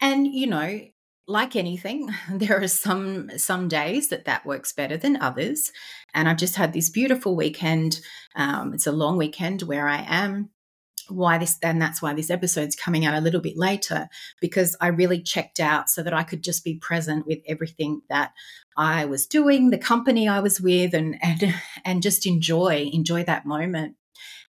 And, 0.00 0.26
you 0.26 0.46
know, 0.46 0.80
like 1.28 1.54
anything, 1.54 2.08
there 2.32 2.60
are 2.60 2.68
some 2.68 3.30
some 3.38 3.68
days 3.68 4.08
that 4.08 4.24
that 4.24 4.46
works 4.46 4.72
better 4.72 4.96
than 4.96 5.20
others. 5.20 5.70
And 6.14 6.28
I've 6.28 6.38
just 6.38 6.56
had 6.56 6.72
this 6.72 6.90
beautiful 6.90 7.36
weekend. 7.36 8.00
Um, 8.34 8.74
it's 8.74 8.86
a 8.86 8.92
long 8.92 9.16
weekend 9.16 9.62
where 9.62 9.86
I 9.86 10.04
am. 10.08 10.50
Why 11.08 11.38
this? 11.38 11.58
And 11.62 11.80
that's 11.80 12.02
why 12.02 12.12
this 12.12 12.30
episode's 12.30 12.76
coming 12.76 13.06
out 13.06 13.14
a 13.14 13.20
little 13.20 13.40
bit 13.40 13.56
later 13.56 14.08
because 14.40 14.76
I 14.80 14.88
really 14.88 15.22
checked 15.22 15.60
out 15.60 15.88
so 15.88 16.02
that 16.02 16.12
I 16.12 16.22
could 16.22 16.42
just 16.42 16.64
be 16.64 16.74
present 16.74 17.26
with 17.26 17.38
everything 17.46 18.02
that 18.10 18.32
I 18.76 19.06
was 19.06 19.26
doing, 19.26 19.70
the 19.70 19.78
company 19.78 20.28
I 20.28 20.40
was 20.40 20.60
with, 20.60 20.94
and 20.94 21.16
and 21.22 21.54
and 21.84 22.02
just 22.02 22.26
enjoy 22.26 22.90
enjoy 22.92 23.24
that 23.24 23.46
moment. 23.46 23.96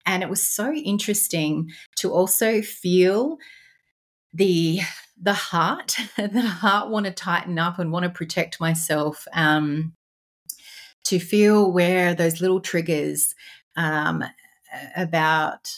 And 0.07 0.23
it 0.23 0.31
was 0.31 0.43
so 0.43 0.73
interesting 0.73 1.71
to 1.97 2.13
also 2.13 2.63
feel 2.63 3.37
the 4.33 4.81
the 5.21 5.33
heart 5.35 5.97
the 6.17 6.43
heart 6.43 6.91
want 6.91 7.07
to 7.07 7.13
tighten 7.13 7.59
up 7.59 7.79
and 7.79 7.93
want 7.93 8.05
to 8.05 8.11
protect 8.11 8.61
myself 8.61 9.27
um, 9.33 9.93
to 11.05 11.19
feel 11.19 11.73
where 11.73 12.15
those 12.15 12.41
little 12.41 12.61
triggers 12.61 13.35
um, 13.77 14.25
about 14.97 15.71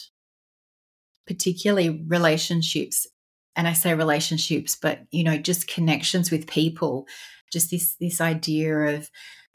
particularly 1.25 2.03
relationships 2.07 3.07
and 3.55 3.67
i 3.67 3.73
say 3.73 3.93
relationships 3.93 4.75
but 4.75 4.99
you 5.11 5.23
know 5.23 5.37
just 5.37 5.67
connections 5.67 6.29
with 6.29 6.47
people 6.47 7.07
just 7.53 7.71
this 7.71 7.95
this 7.99 8.19
idea 8.19 8.95
of 8.95 9.09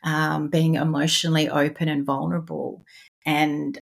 um, 0.06 0.48
being 0.48 0.76
emotionally 0.76 1.48
open 1.50 1.88
and 1.88 2.06
vulnerable. 2.06 2.84
And 3.26 3.78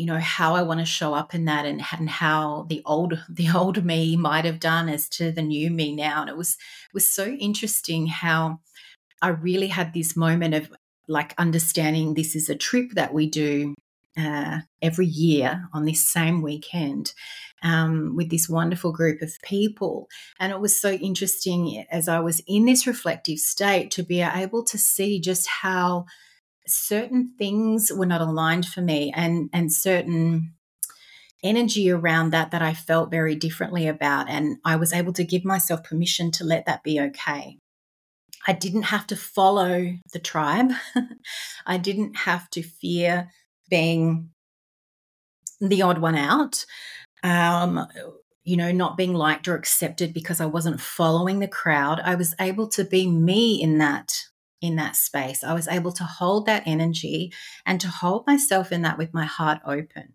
you 0.00 0.06
know 0.06 0.18
how 0.18 0.54
I 0.54 0.62
want 0.62 0.80
to 0.80 0.86
show 0.86 1.12
up 1.12 1.34
in 1.34 1.44
that 1.44 1.66
and, 1.66 1.82
and 1.92 2.08
how 2.08 2.66
the 2.68 2.82
old 2.86 3.22
the 3.28 3.50
old 3.54 3.84
me 3.84 4.16
might 4.16 4.44
have 4.44 4.60
done 4.60 4.88
as 4.88 5.08
to 5.10 5.30
the 5.30 5.42
new 5.42 5.70
me 5.70 5.94
now 5.94 6.22
and 6.22 6.30
it 6.30 6.36
was 6.36 6.56
was 6.94 7.12
so 7.12 7.26
interesting 7.26 8.06
how 8.06 8.60
I 9.22 9.28
really 9.28 9.68
had 9.68 9.92
this 9.92 10.16
moment 10.16 10.54
of 10.54 10.70
like 11.06 11.34
understanding 11.38 12.14
this 12.14 12.34
is 12.34 12.48
a 12.48 12.54
trip 12.56 12.92
that 12.92 13.12
we 13.12 13.28
do 13.28 13.74
uh, 14.18 14.60
every 14.80 15.06
year 15.06 15.68
on 15.72 15.84
this 15.84 16.04
same 16.04 16.42
weekend 16.42 17.12
um, 17.62 18.16
with 18.16 18.30
this 18.30 18.48
wonderful 18.48 18.92
group 18.92 19.22
of 19.22 19.32
people. 19.42 20.08
And 20.38 20.52
it 20.52 20.60
was 20.60 20.80
so 20.80 20.92
interesting 20.92 21.84
as 21.90 22.08
I 22.08 22.20
was 22.20 22.42
in 22.46 22.64
this 22.64 22.86
reflective 22.86 23.38
state 23.38 23.90
to 23.92 24.02
be 24.02 24.20
able 24.20 24.64
to 24.64 24.78
see 24.78 25.20
just 25.20 25.46
how 25.46 26.06
certain 26.66 27.34
things 27.38 27.90
were 27.94 28.06
not 28.06 28.20
aligned 28.20 28.66
for 28.66 28.80
me 28.80 29.12
and 29.14 29.50
and 29.52 29.72
certain 29.72 30.54
energy 31.42 31.90
around 31.90 32.30
that 32.30 32.50
that 32.50 32.62
I 32.62 32.74
felt 32.74 33.10
very 33.10 33.34
differently 33.34 33.88
about 33.88 34.28
and 34.28 34.58
I 34.64 34.76
was 34.76 34.92
able 34.92 35.12
to 35.14 35.24
give 35.24 35.44
myself 35.44 35.82
permission 35.82 36.30
to 36.32 36.44
let 36.44 36.66
that 36.66 36.82
be 36.82 37.00
okay. 37.00 37.56
I 38.46 38.52
didn't 38.52 38.84
have 38.84 39.06
to 39.08 39.16
follow 39.16 39.94
the 40.12 40.18
tribe. 40.18 40.72
I 41.66 41.78
didn't 41.78 42.16
have 42.16 42.48
to 42.50 42.62
fear 42.62 43.30
being 43.68 44.30
the 45.60 45.82
odd 45.82 45.98
one 45.98 46.16
out. 46.16 46.64
Um, 47.22 47.86
you 48.44 48.56
know, 48.56 48.72
not 48.72 48.96
being 48.96 49.12
liked 49.12 49.46
or 49.46 49.54
accepted 49.54 50.14
because 50.14 50.40
I 50.40 50.46
wasn't 50.46 50.80
following 50.80 51.38
the 51.38 51.48
crowd. 51.48 52.00
I 52.00 52.14
was 52.14 52.34
able 52.40 52.68
to 52.68 52.84
be 52.84 53.06
me 53.06 53.62
in 53.62 53.78
that 53.78 54.24
in 54.60 54.76
that 54.76 54.96
space. 54.96 55.42
I 55.42 55.54
was 55.54 55.68
able 55.68 55.92
to 55.92 56.04
hold 56.04 56.46
that 56.46 56.62
energy 56.66 57.32
and 57.64 57.80
to 57.80 57.88
hold 57.88 58.26
myself 58.26 58.72
in 58.72 58.82
that 58.82 58.98
with 58.98 59.14
my 59.14 59.24
heart 59.24 59.60
open. 59.66 60.14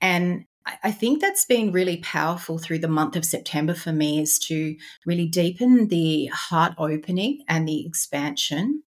And 0.00 0.44
I 0.82 0.92
think 0.92 1.20
that's 1.20 1.44
been 1.44 1.72
really 1.72 1.98
powerful 1.98 2.56
through 2.56 2.78
the 2.78 2.88
month 2.88 3.16
of 3.16 3.24
September 3.26 3.74
for 3.74 3.92
me 3.92 4.20
is 4.20 4.38
to 4.48 4.76
really 5.04 5.26
deepen 5.26 5.88
the 5.88 6.26
heart 6.26 6.72
opening 6.78 7.44
and 7.48 7.68
the 7.68 7.84
expansion. 7.86 8.82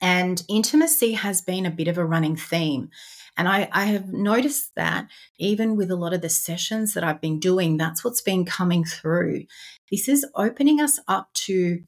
And 0.00 0.44
intimacy 0.48 1.12
has 1.12 1.40
been 1.40 1.66
a 1.66 1.70
bit 1.70 1.88
of 1.88 1.98
a 1.98 2.04
running 2.04 2.36
theme. 2.36 2.90
And 3.36 3.48
I, 3.48 3.68
I, 3.72 3.86
have 3.86 4.12
noticed 4.12 4.76
that 4.76 5.08
even 5.38 5.76
with 5.76 5.90
a 5.90 5.96
lot 5.96 6.14
of 6.14 6.20
the 6.20 6.28
sessions 6.28 6.94
that 6.94 7.02
I've 7.02 7.20
been 7.20 7.40
doing, 7.40 7.76
that's 7.76 8.04
what's 8.04 8.20
been 8.20 8.44
coming 8.44 8.84
through. 8.84 9.46
This 9.90 10.08
is 10.08 10.24
opening 10.36 10.80
us 10.80 11.00
up 11.08 11.32
to 11.46 11.82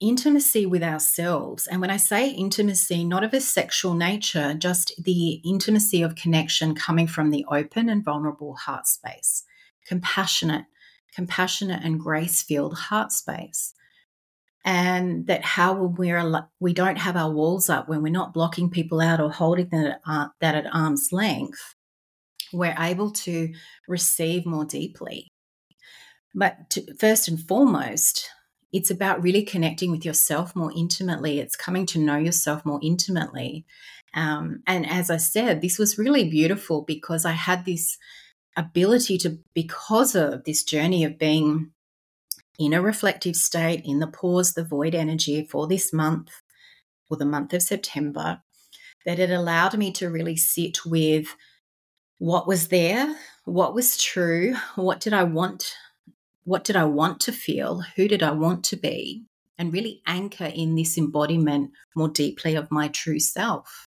intimacy 0.00 0.66
with 0.66 0.82
ourselves. 0.82 1.66
And 1.66 1.80
when 1.80 1.90
I 1.90 1.96
say 1.96 2.30
intimacy, 2.30 3.04
not 3.04 3.24
of 3.24 3.34
a 3.34 3.40
sexual 3.40 3.94
nature, 3.94 4.54
just 4.54 4.92
the 5.02 5.40
intimacy 5.44 6.02
of 6.02 6.14
connection 6.14 6.74
coming 6.74 7.06
from 7.06 7.30
the 7.30 7.44
open 7.50 7.88
and 7.88 8.04
vulnerable 8.04 8.54
heart 8.54 8.86
space, 8.86 9.44
compassionate, 9.86 10.66
compassionate 11.14 11.82
and 11.84 11.98
grace 11.98 12.42
filled 12.42 12.76
heart 12.76 13.12
space. 13.12 13.74
And 14.64 15.26
that 15.28 15.44
how 15.44 15.74
we're 15.74 16.46
we 16.60 16.74
don't 16.74 16.98
have 16.98 17.16
our 17.16 17.30
walls 17.30 17.70
up 17.70 17.88
when 17.88 18.02
we're 18.02 18.12
not 18.12 18.34
blocking 18.34 18.68
people 18.70 19.00
out 19.00 19.20
or 19.20 19.30
holding 19.30 19.68
that 19.70 19.86
at, 19.86 20.00
uh, 20.06 20.28
that 20.40 20.54
at 20.54 20.74
arm's 20.74 21.08
length, 21.10 21.74
we're 22.52 22.76
able 22.78 23.10
to 23.12 23.52
receive 23.86 24.44
more 24.44 24.64
deeply. 24.64 25.28
But 26.34 26.70
to, 26.70 26.94
first 26.96 27.28
and 27.28 27.40
foremost, 27.40 28.28
it's 28.72 28.90
about 28.90 29.22
really 29.22 29.42
connecting 29.42 29.90
with 29.90 30.04
yourself 30.04 30.54
more 30.54 30.72
intimately. 30.76 31.40
It's 31.40 31.56
coming 31.56 31.86
to 31.86 31.98
know 31.98 32.16
yourself 32.16 32.64
more 32.64 32.80
intimately. 32.82 33.64
Um, 34.14 34.62
and 34.66 34.88
as 34.88 35.10
I 35.10 35.16
said, 35.16 35.60
this 35.60 35.78
was 35.78 35.98
really 35.98 36.28
beautiful 36.28 36.82
because 36.82 37.24
I 37.24 37.32
had 37.32 37.64
this 37.64 37.98
ability 38.56 39.18
to, 39.18 39.38
because 39.54 40.14
of 40.14 40.44
this 40.44 40.64
journey 40.64 41.04
of 41.04 41.18
being 41.18 41.70
in 42.58 42.72
a 42.72 42.82
reflective 42.82 43.36
state, 43.36 43.82
in 43.84 44.00
the 44.00 44.06
pause, 44.06 44.54
the 44.54 44.64
void 44.64 44.94
energy 44.94 45.44
for 45.44 45.66
this 45.66 45.92
month 45.92 46.30
or 47.08 47.16
the 47.16 47.24
month 47.24 47.52
of 47.52 47.62
September, 47.62 48.42
that 49.06 49.18
it 49.18 49.30
allowed 49.30 49.78
me 49.78 49.92
to 49.92 50.10
really 50.10 50.36
sit 50.36 50.84
with 50.84 51.34
what 52.18 52.48
was 52.48 52.68
there, 52.68 53.16
what 53.44 53.74
was 53.74 53.96
true, 53.96 54.56
what 54.74 55.00
did 55.00 55.12
I 55.12 55.22
want 55.22 55.74
what 56.48 56.64
did 56.64 56.76
I 56.76 56.84
want 56.84 57.20
to 57.20 57.32
feel? 57.32 57.82
Who 57.96 58.08
did 58.08 58.22
I 58.22 58.30
want 58.30 58.64
to 58.64 58.76
be? 58.76 59.26
And 59.58 59.70
really 59.70 60.00
anchor 60.06 60.46
in 60.46 60.76
this 60.76 60.96
embodiment 60.96 61.72
more 61.94 62.08
deeply 62.08 62.54
of 62.54 62.70
my 62.70 62.88
true 62.88 63.20
self. 63.20 63.86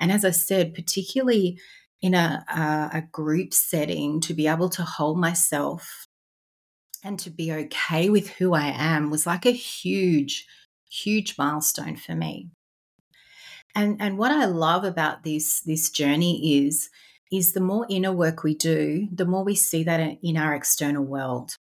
And 0.00 0.10
as 0.10 0.24
I 0.24 0.32
said, 0.32 0.74
particularly 0.74 1.60
in 2.02 2.14
a, 2.14 2.44
a, 2.48 2.98
a 2.98 3.02
group 3.12 3.54
setting, 3.54 4.20
to 4.22 4.34
be 4.34 4.48
able 4.48 4.70
to 4.70 4.82
hold 4.82 5.20
myself 5.20 6.08
and 7.04 7.16
to 7.20 7.30
be 7.30 7.52
okay 7.52 8.10
with 8.10 8.28
who 8.28 8.54
I 8.54 8.72
am 8.74 9.08
was 9.08 9.24
like 9.24 9.46
a 9.46 9.52
huge, 9.52 10.48
huge 10.90 11.38
milestone 11.38 11.94
for 11.94 12.16
me. 12.16 12.50
And 13.76 14.02
and 14.02 14.18
what 14.18 14.32
I 14.32 14.46
love 14.46 14.82
about 14.82 15.22
this 15.22 15.60
this 15.60 15.90
journey 15.90 16.64
is 16.66 16.90
is 17.30 17.52
the 17.52 17.60
more 17.60 17.86
inner 17.88 18.12
work 18.12 18.42
we 18.42 18.54
do, 18.56 19.08
the 19.12 19.26
more 19.26 19.44
we 19.44 19.54
see 19.54 19.84
that 19.84 20.18
in 20.22 20.36
our 20.36 20.54
external 20.54 21.04
world. 21.04 21.56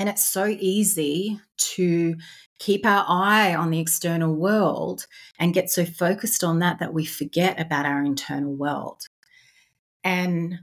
And 0.00 0.08
it's 0.08 0.26
so 0.26 0.46
easy 0.46 1.38
to 1.74 2.16
keep 2.58 2.86
our 2.86 3.04
eye 3.06 3.54
on 3.54 3.68
the 3.68 3.80
external 3.80 4.34
world 4.34 5.06
and 5.38 5.52
get 5.52 5.68
so 5.68 5.84
focused 5.84 6.42
on 6.42 6.60
that 6.60 6.78
that 6.78 6.94
we 6.94 7.04
forget 7.04 7.60
about 7.60 7.84
our 7.84 8.02
internal 8.02 8.54
world. 8.54 9.02
And 10.02 10.58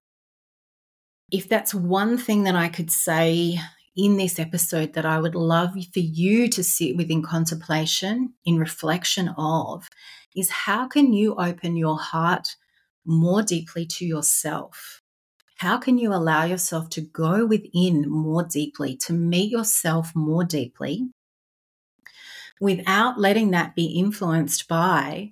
if 1.31 1.47
that's 1.47 1.71
one 1.71 2.17
thing 2.17 2.45
that 2.45 2.55
I 2.55 2.67
could 2.67 2.89
say 2.89 3.59
in 3.95 4.17
this 4.17 4.39
episode 4.39 4.93
that 4.93 5.05
I 5.05 5.19
would 5.19 5.35
love 5.35 5.73
for 5.73 5.99
you 5.99 6.49
to 6.49 6.63
sit 6.63 6.97
within 6.97 7.21
contemplation, 7.21 8.33
in 8.43 8.57
reflection 8.57 9.29
of, 9.37 9.87
is 10.35 10.49
how 10.49 10.87
can 10.87 11.13
you 11.13 11.35
open 11.35 11.75
your 11.75 11.99
heart 11.99 12.55
more 13.05 13.43
deeply 13.43 13.85
to 13.85 14.05
yourself? 14.05 15.03
How 15.57 15.77
can 15.77 15.97
you 15.97 16.13
allow 16.13 16.43
yourself 16.45 16.89
to 16.91 17.01
go 17.01 17.45
within 17.45 18.07
more 18.09 18.43
deeply, 18.43 18.95
to 18.97 19.13
meet 19.13 19.51
yourself 19.51 20.15
more 20.15 20.43
deeply 20.43 21.09
without 22.61 23.19
letting 23.19 23.51
that 23.51 23.75
be 23.75 23.85
influenced 23.85 24.67
by 24.67 25.31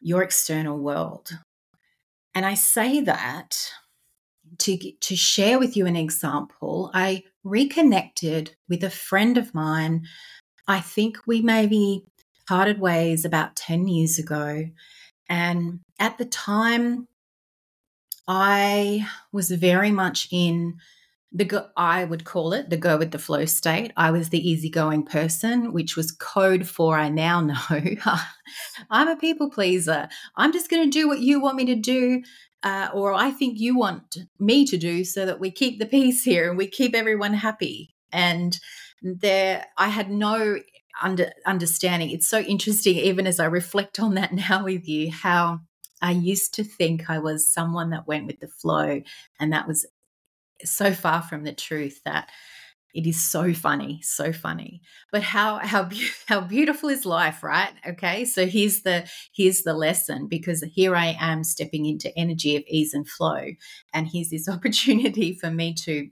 your 0.00 0.22
external 0.22 0.78
world? 0.78 1.30
And 2.32 2.46
I 2.46 2.54
say 2.54 3.00
that 3.00 3.72
to, 4.58 4.78
to 4.78 5.16
share 5.16 5.58
with 5.58 5.76
you 5.76 5.86
an 5.86 5.96
example. 5.96 6.90
I 6.94 7.24
reconnected 7.42 8.54
with 8.68 8.84
a 8.84 8.90
friend 8.90 9.36
of 9.36 9.52
mine. 9.52 10.06
I 10.68 10.80
think 10.80 11.18
we 11.26 11.40
maybe 11.42 12.04
parted 12.46 12.78
ways 12.78 13.24
about 13.24 13.56
10 13.56 13.88
years 13.88 14.18
ago. 14.18 14.66
And 15.28 15.80
at 15.98 16.18
the 16.18 16.24
time, 16.24 17.08
I 18.28 19.06
was 19.32 19.50
very 19.50 19.90
much 19.90 20.28
in 20.30 20.78
the 21.32 21.44
go- 21.44 21.68
I 21.76 22.04
would 22.04 22.24
call 22.24 22.52
it 22.52 22.70
the 22.70 22.76
go 22.76 22.96
with 22.96 23.10
the 23.10 23.18
flow 23.18 23.44
state. 23.44 23.92
I 23.96 24.10
was 24.10 24.30
the 24.30 24.48
easygoing 24.48 25.04
person, 25.04 25.72
which 25.72 25.96
was 25.96 26.12
code 26.12 26.66
for 26.66 26.96
I 26.96 27.08
now 27.08 27.40
know 27.42 27.96
I'm 28.90 29.08
a 29.08 29.16
people 29.16 29.50
pleaser. 29.50 30.08
I'm 30.36 30.52
just 30.52 30.70
going 30.70 30.84
to 30.84 30.98
do 30.98 31.08
what 31.08 31.20
you 31.20 31.40
want 31.40 31.56
me 31.56 31.66
to 31.66 31.74
do, 31.74 32.22
uh, 32.62 32.88
or 32.94 33.12
I 33.12 33.30
think 33.30 33.58
you 33.58 33.76
want 33.76 34.16
me 34.38 34.64
to 34.66 34.76
do, 34.76 35.04
so 35.04 35.26
that 35.26 35.40
we 35.40 35.50
keep 35.50 35.78
the 35.78 35.86
peace 35.86 36.24
here 36.24 36.48
and 36.48 36.58
we 36.58 36.66
keep 36.68 36.94
everyone 36.94 37.34
happy. 37.34 37.94
And 38.12 38.58
there 39.02 39.66
I 39.76 39.88
had 39.88 40.10
no 40.10 40.58
under, 41.02 41.32
understanding. 41.44 42.10
It's 42.10 42.28
so 42.28 42.40
interesting, 42.40 42.96
even 42.96 43.26
as 43.26 43.40
I 43.40 43.46
reflect 43.46 44.00
on 44.00 44.14
that 44.14 44.32
now 44.48 44.64
with 44.64 44.88
you, 44.88 45.10
how 45.10 45.60
I 46.02 46.12
used 46.12 46.54
to 46.54 46.64
think 46.64 47.08
I 47.08 47.18
was 47.18 47.50
someone 47.50 47.90
that 47.90 48.06
went 48.06 48.26
with 48.26 48.40
the 48.40 48.48
flow, 48.48 49.02
and 49.40 49.52
that 49.52 49.66
was 49.66 49.86
so 50.64 50.92
far 50.92 51.22
from 51.22 51.44
the 51.44 51.52
truth 51.52 52.00
that 52.04 52.30
it 52.94 53.06
is 53.06 53.22
so 53.22 53.52
funny, 53.52 54.00
so 54.02 54.32
funny. 54.32 54.80
But 55.12 55.22
how 55.22 55.58
how 55.58 55.90
how 56.26 56.40
beautiful 56.40 56.88
is 56.88 57.04
life, 57.04 57.42
right? 57.42 57.72
Okay, 57.86 58.24
so 58.24 58.46
here's 58.46 58.82
the 58.82 59.08
here's 59.34 59.62
the 59.62 59.74
lesson 59.74 60.28
because 60.28 60.62
here 60.74 60.96
I 60.96 61.16
am 61.20 61.44
stepping 61.44 61.86
into 61.86 62.16
energy 62.18 62.56
of 62.56 62.64
ease 62.68 62.94
and 62.94 63.08
flow, 63.08 63.50
and 63.92 64.08
here's 64.08 64.30
this 64.30 64.48
opportunity 64.56 65.34
for 65.34 65.50
me 65.50 65.74
to 65.84 66.08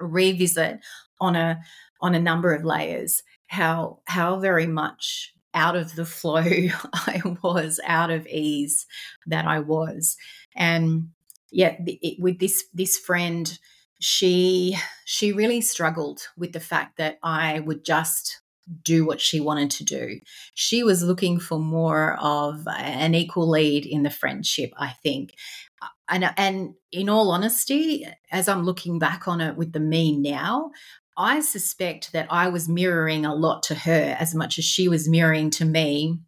revisit 0.00 0.80
on 1.20 1.36
a 1.36 1.60
on 2.00 2.14
a 2.14 2.20
number 2.20 2.52
of 2.52 2.64
layers 2.64 3.22
how 3.48 4.00
how 4.06 4.38
very 4.38 4.66
much 4.66 5.33
out 5.54 5.76
of 5.76 5.94
the 5.94 6.04
flow 6.04 6.42
I 6.92 7.22
was, 7.42 7.80
out 7.86 8.10
of 8.10 8.26
ease 8.26 8.86
that 9.26 9.46
I 9.46 9.60
was, 9.60 10.16
and 10.54 11.10
yet 11.50 11.80
it, 11.86 12.20
with 12.20 12.38
this 12.38 12.64
this 12.74 12.98
friend 12.98 13.58
she 14.00 14.76
she 15.06 15.32
really 15.32 15.60
struggled 15.60 16.28
with 16.36 16.52
the 16.52 16.60
fact 16.60 16.98
that 16.98 17.18
I 17.22 17.60
would 17.60 17.84
just 17.84 18.42
do 18.82 19.06
what 19.06 19.20
she 19.20 19.40
wanted 19.40 19.70
to 19.72 19.84
do. 19.84 20.20
She 20.54 20.82
was 20.82 21.02
looking 21.02 21.38
for 21.38 21.58
more 21.58 22.18
of 22.20 22.66
an 22.68 23.14
equal 23.14 23.48
lead 23.48 23.86
in 23.86 24.02
the 24.02 24.10
friendship, 24.10 24.72
I 24.76 24.90
think. 25.02 25.34
Uh, 25.82 25.88
and 26.08 26.30
and 26.36 26.74
in 26.92 27.08
all 27.08 27.30
honesty, 27.30 28.06
as 28.30 28.48
I'm 28.48 28.64
looking 28.64 28.98
back 28.98 29.28
on 29.28 29.40
it 29.40 29.56
with 29.56 29.72
the 29.72 29.80
me 29.80 30.16
now, 30.16 30.70
I 31.16 31.40
suspect 31.40 32.12
that 32.12 32.26
I 32.30 32.48
was 32.48 32.68
mirroring 32.68 33.24
a 33.24 33.34
lot 33.34 33.62
to 33.64 33.74
her 33.74 34.16
as 34.18 34.34
much 34.34 34.58
as 34.58 34.64
she 34.64 34.88
was 34.88 35.08
mirroring 35.08 35.50
to 35.50 35.64
me 35.64 36.18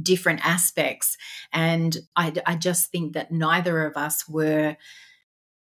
different 0.00 0.44
aspects. 0.44 1.16
And 1.52 1.96
I, 2.16 2.32
I 2.46 2.56
just 2.56 2.90
think 2.90 3.14
that 3.14 3.32
neither 3.32 3.86
of 3.86 3.96
us 3.96 4.28
were 4.28 4.76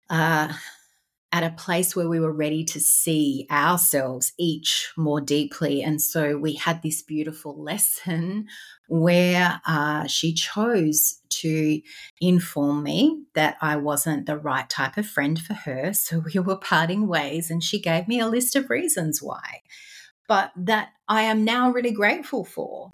uh, 0.10 0.54
at 1.32 1.44
a 1.44 1.52
place 1.52 1.96
where 1.96 2.08
we 2.08 2.20
were 2.20 2.32
ready 2.32 2.64
to 2.64 2.80
see 2.80 3.48
ourselves 3.52 4.34
each 4.38 4.92
more 4.98 5.22
deeply. 5.22 5.84
And 5.84 6.02
so 6.02 6.38
we 6.38 6.54
had 6.54 6.82
this 6.82 7.02
beautiful 7.02 7.62
lesson 7.64 8.48
where 8.88 9.62
uh, 9.68 10.08
she 10.08 10.34
chose 10.34 11.20
to 11.30 11.82
inform 12.22 12.84
me 12.84 13.24
that 13.36 13.58
I 13.62 13.76
wasn't 13.76 14.26
the 14.26 14.38
right 14.38 14.70
type 14.70 14.98
of 14.98 15.06
friend 15.06 15.40
for 15.40 15.54
her. 15.54 15.92
So 15.94 16.24
we 16.34 16.40
were 16.40 16.58
parting 16.58 17.08
ways, 17.08 17.52
and 17.52 17.64
she 17.64 17.80
gave 17.80 18.08
me 18.08 18.20
a 18.20 18.28
list 18.28 18.56
of 18.56 18.70
reasons 18.70 19.22
why. 19.22 19.62
But 20.28 20.52
that 20.56 20.90
I 21.08 21.24
am 21.24 21.44
now 21.44 21.72
really 21.72 21.92
grateful 21.92 22.44
for. 22.44 22.94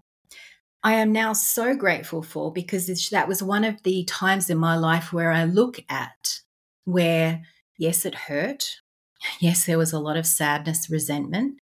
I 0.83 0.93
am 0.93 1.11
now 1.11 1.33
so 1.33 1.75
grateful 1.75 2.23
for 2.23 2.51
because 2.51 2.87
that 3.11 3.27
was 3.27 3.41
one 3.41 3.63
of 3.63 3.81
the 3.83 4.03
times 4.03 4.49
in 4.49 4.57
my 4.57 4.75
life 4.75 5.13
where 5.13 5.31
I 5.31 5.45
look 5.45 5.79
at 5.89 6.41
where 6.85 7.43
Yes, 7.77 8.05
it 8.05 8.15
hurt. 8.15 8.81
Yes, 9.39 9.65
there 9.65 9.77
was 9.77 9.93
a 9.93 9.99
lot 9.99 10.17
of 10.17 10.25
sadness, 10.25 10.89
resentment, 10.89 11.59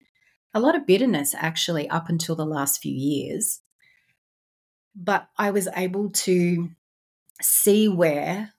a 0.53 0.59
lot 0.59 0.75
of 0.75 0.85
bitterness 0.85 1.33
actually 1.35 1.89
up 1.89 2.09
until 2.09 2.35
the 2.35 2.45
last 2.45 2.81
few 2.81 2.93
years. 2.93 3.61
But 4.95 5.29
I 5.37 5.51
was 5.51 5.67
able 5.75 6.09
to 6.09 6.69
see 7.41 7.87
where 7.87 8.53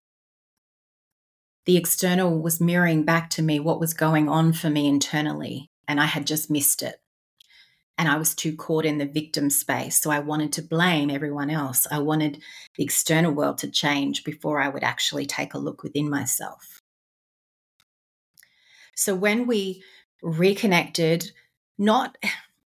the 1.64 1.76
external 1.76 2.40
was 2.40 2.60
mirroring 2.60 3.04
back 3.04 3.30
to 3.30 3.42
me 3.42 3.58
what 3.58 3.80
was 3.80 3.94
going 3.94 4.28
on 4.28 4.52
for 4.52 4.70
me 4.70 4.86
internally, 4.86 5.70
and 5.88 6.00
I 6.00 6.04
had 6.06 6.26
just 6.26 6.50
missed 6.50 6.82
it. 6.82 7.00
And 7.98 8.08
I 8.08 8.18
was 8.18 8.34
too 8.34 8.54
caught 8.54 8.84
in 8.84 8.98
the 8.98 9.06
victim 9.06 9.48
space. 9.48 9.98
So 10.00 10.10
I 10.10 10.18
wanted 10.18 10.52
to 10.52 10.62
blame 10.62 11.08
everyone 11.08 11.48
else. 11.48 11.86
I 11.90 11.98
wanted 11.98 12.42
the 12.76 12.84
external 12.84 13.32
world 13.32 13.56
to 13.58 13.70
change 13.70 14.22
before 14.22 14.60
I 14.60 14.68
would 14.68 14.84
actually 14.84 15.24
take 15.24 15.54
a 15.54 15.58
look 15.58 15.82
within 15.82 16.10
myself. 16.10 16.82
So 18.94 19.14
when 19.14 19.46
we 19.46 19.82
reconnected, 20.22 21.32
not 21.78 22.18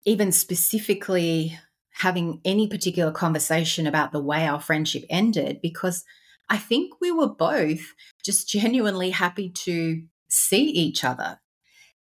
even 0.04 0.32
specifically 0.32 1.58
having 2.00 2.40
any 2.46 2.66
particular 2.66 3.12
conversation 3.12 3.86
about 3.86 4.10
the 4.10 4.22
way 4.22 4.46
our 4.46 4.60
friendship 4.60 5.04
ended, 5.10 5.60
because 5.60 6.02
I 6.48 6.56
think 6.56 6.94
we 6.98 7.10
were 7.10 7.28
both 7.28 7.92
just 8.24 8.48
genuinely 8.48 9.10
happy 9.10 9.50
to 9.50 10.02
see 10.28 10.62
each 10.62 11.04
other. 11.04 11.40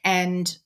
And, 0.03 0.57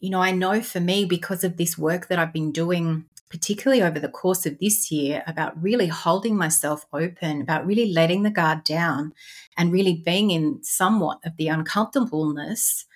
you 0.00 0.08
know, 0.08 0.20
I 0.20 0.30
know 0.30 0.62
for 0.62 0.80
me, 0.80 1.04
because 1.04 1.44
of 1.44 1.58
this 1.58 1.76
work 1.76 2.08
that 2.08 2.18
I've 2.18 2.32
been 2.32 2.50
doing, 2.50 3.04
particularly 3.28 3.82
over 3.82 4.00
the 4.00 4.08
course 4.08 4.46
of 4.46 4.58
this 4.58 4.90
year, 4.90 5.22
about 5.26 5.62
really 5.62 5.88
holding 5.88 6.34
myself 6.34 6.86
open, 6.94 7.42
about 7.42 7.66
really 7.66 7.92
letting 7.92 8.22
the 8.22 8.30
guard 8.30 8.64
down 8.64 9.12
and 9.58 9.70
really 9.70 10.02
being 10.02 10.30
in 10.30 10.60
somewhat 10.62 11.18
of 11.26 11.36
the 11.36 11.48
uncomfortableness 11.48 12.86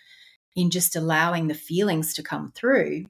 in 0.54 0.70
just 0.70 0.96
allowing 0.96 1.48
the 1.48 1.54
feelings 1.54 2.14
to 2.14 2.22
come 2.22 2.50
through 2.54 3.04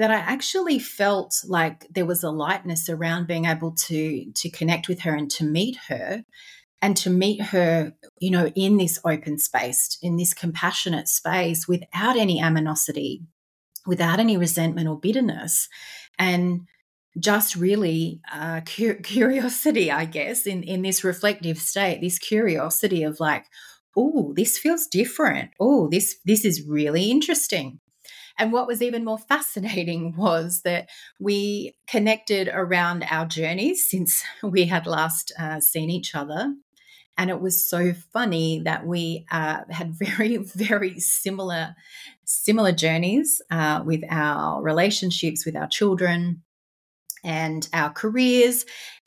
that 0.00 0.10
I 0.10 0.16
actually 0.16 0.78
felt 0.78 1.42
like 1.46 1.86
there 1.90 2.06
was 2.06 2.22
a 2.22 2.30
lightness 2.30 2.88
around 2.88 3.26
being 3.26 3.44
able 3.44 3.72
to 3.72 4.32
to 4.32 4.50
connect 4.50 4.88
with 4.88 5.00
her 5.00 5.14
and 5.14 5.30
to 5.32 5.44
meet 5.44 5.76
her 5.88 6.24
and 6.80 6.96
to 6.96 7.10
meet 7.10 7.42
her 7.42 7.92
you 8.18 8.30
know 8.30 8.46
in 8.56 8.78
this 8.78 8.98
open 9.04 9.38
space 9.38 9.98
in 10.02 10.16
this 10.16 10.32
compassionate 10.32 11.06
space 11.06 11.68
without 11.68 12.16
any 12.16 12.40
aminosity 12.40 13.20
without 13.86 14.18
any 14.18 14.36
resentment 14.36 14.88
or 14.88 14.98
bitterness 14.98 15.68
and 16.18 16.62
just 17.18 17.54
really 17.54 18.20
uh, 18.32 18.62
cu- 18.62 18.94
curiosity 19.02 19.92
i 19.92 20.06
guess 20.06 20.46
in 20.46 20.62
in 20.62 20.80
this 20.80 21.04
reflective 21.04 21.58
state 21.58 22.00
this 22.00 22.18
curiosity 22.18 23.02
of 23.02 23.20
like 23.20 23.44
oh, 23.96 24.32
this 24.36 24.58
feels 24.58 24.86
different. 24.86 25.50
Oh, 25.58 25.88
this 25.88 26.16
this 26.24 26.44
is 26.44 26.66
really 26.66 27.10
interesting. 27.10 27.80
And 28.40 28.52
what 28.52 28.66
was 28.66 28.80
even 28.80 29.04
more 29.04 29.18
fascinating 29.18 30.14
was 30.16 30.62
that 30.62 30.88
we 31.20 31.76
connected 31.86 32.48
around 32.48 33.04
our 33.10 33.26
journeys 33.26 33.88
since 33.88 34.24
we 34.42 34.64
had 34.64 34.86
last 34.86 35.30
uh, 35.38 35.60
seen 35.60 35.90
each 35.90 36.14
other. 36.14 36.54
And 37.18 37.28
it 37.28 37.40
was 37.40 37.68
so 37.68 37.92
funny 37.92 38.62
that 38.64 38.86
we 38.86 39.26
uh, 39.30 39.60
had 39.68 39.92
very, 39.98 40.38
very 40.38 40.98
similar, 40.98 41.76
similar 42.24 42.72
journeys 42.72 43.42
uh, 43.50 43.82
with 43.84 44.02
our 44.10 44.62
relationships 44.62 45.44
with 45.44 45.54
our 45.54 45.68
children 45.68 46.42
and 47.22 47.68
our 47.74 47.90
careers 47.90 48.64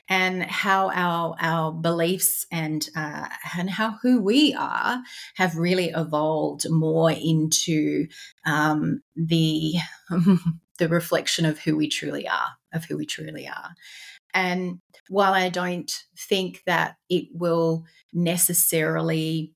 and 0.08 0.42
how 0.42 0.90
our 0.90 1.34
our 1.40 1.72
beliefs 1.72 2.46
and 2.52 2.88
uh, 2.96 3.26
and 3.56 3.70
how 3.70 3.92
who 4.02 4.20
we 4.20 4.54
are 4.54 5.02
have 5.36 5.56
really 5.56 5.90
evolved 5.90 6.68
more 6.68 7.10
into 7.10 8.06
um, 8.46 9.02
the 9.16 9.74
the 10.78 10.88
reflection 10.88 11.44
of 11.44 11.58
who 11.58 11.76
we 11.76 11.88
truly 11.88 12.28
are 12.28 12.50
of 12.72 12.84
who 12.84 12.96
we 12.96 13.06
truly 13.06 13.46
are. 13.46 13.70
And 14.34 14.80
while 15.08 15.34
i 15.34 15.48
don't 15.48 16.04
think 16.28 16.62
that 16.66 16.96
it 17.08 17.26
will 17.32 17.84
necessarily 18.12 19.52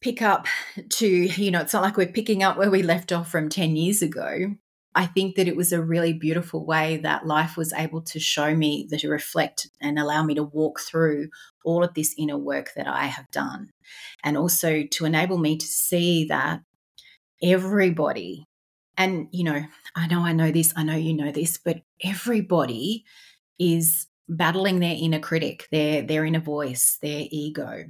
pick 0.00 0.22
up 0.22 0.46
to 0.90 1.06
you 1.06 1.50
know 1.50 1.60
it's 1.60 1.72
not 1.72 1.82
like 1.82 1.96
we're 1.96 2.06
picking 2.06 2.42
up 2.42 2.56
where 2.56 2.70
we 2.70 2.82
left 2.82 3.12
off 3.12 3.30
from 3.30 3.48
10 3.48 3.76
years 3.76 4.02
ago 4.02 4.54
I 4.96 5.04
think 5.04 5.36
that 5.36 5.46
it 5.46 5.56
was 5.56 5.72
a 5.72 5.82
really 5.82 6.14
beautiful 6.14 6.64
way 6.64 6.96
that 6.96 7.26
life 7.26 7.58
was 7.58 7.74
able 7.74 8.00
to 8.00 8.18
show 8.18 8.56
me, 8.56 8.88
to 8.88 9.08
reflect 9.10 9.68
and 9.78 9.98
allow 9.98 10.24
me 10.24 10.34
to 10.36 10.42
walk 10.42 10.80
through 10.80 11.28
all 11.66 11.84
of 11.84 11.92
this 11.92 12.14
inner 12.16 12.38
work 12.38 12.70
that 12.76 12.88
I 12.88 13.04
have 13.04 13.30
done. 13.30 13.68
And 14.24 14.38
also 14.38 14.84
to 14.84 15.04
enable 15.04 15.36
me 15.36 15.58
to 15.58 15.66
see 15.66 16.24
that 16.28 16.62
everybody, 17.42 18.46
and 18.96 19.28
you 19.32 19.44
know, 19.44 19.64
I 19.94 20.06
know 20.06 20.22
I 20.22 20.32
know 20.32 20.50
this, 20.50 20.72
I 20.74 20.82
know 20.82 20.96
you 20.96 21.12
know 21.12 21.30
this, 21.30 21.58
but 21.58 21.82
everybody 22.02 23.04
is 23.58 24.06
battling 24.30 24.80
their 24.80 24.96
inner 24.98 25.20
critic, 25.20 25.68
their 25.70 26.00
their 26.00 26.24
inner 26.24 26.40
voice, 26.40 26.96
their 27.02 27.26
ego. 27.30 27.84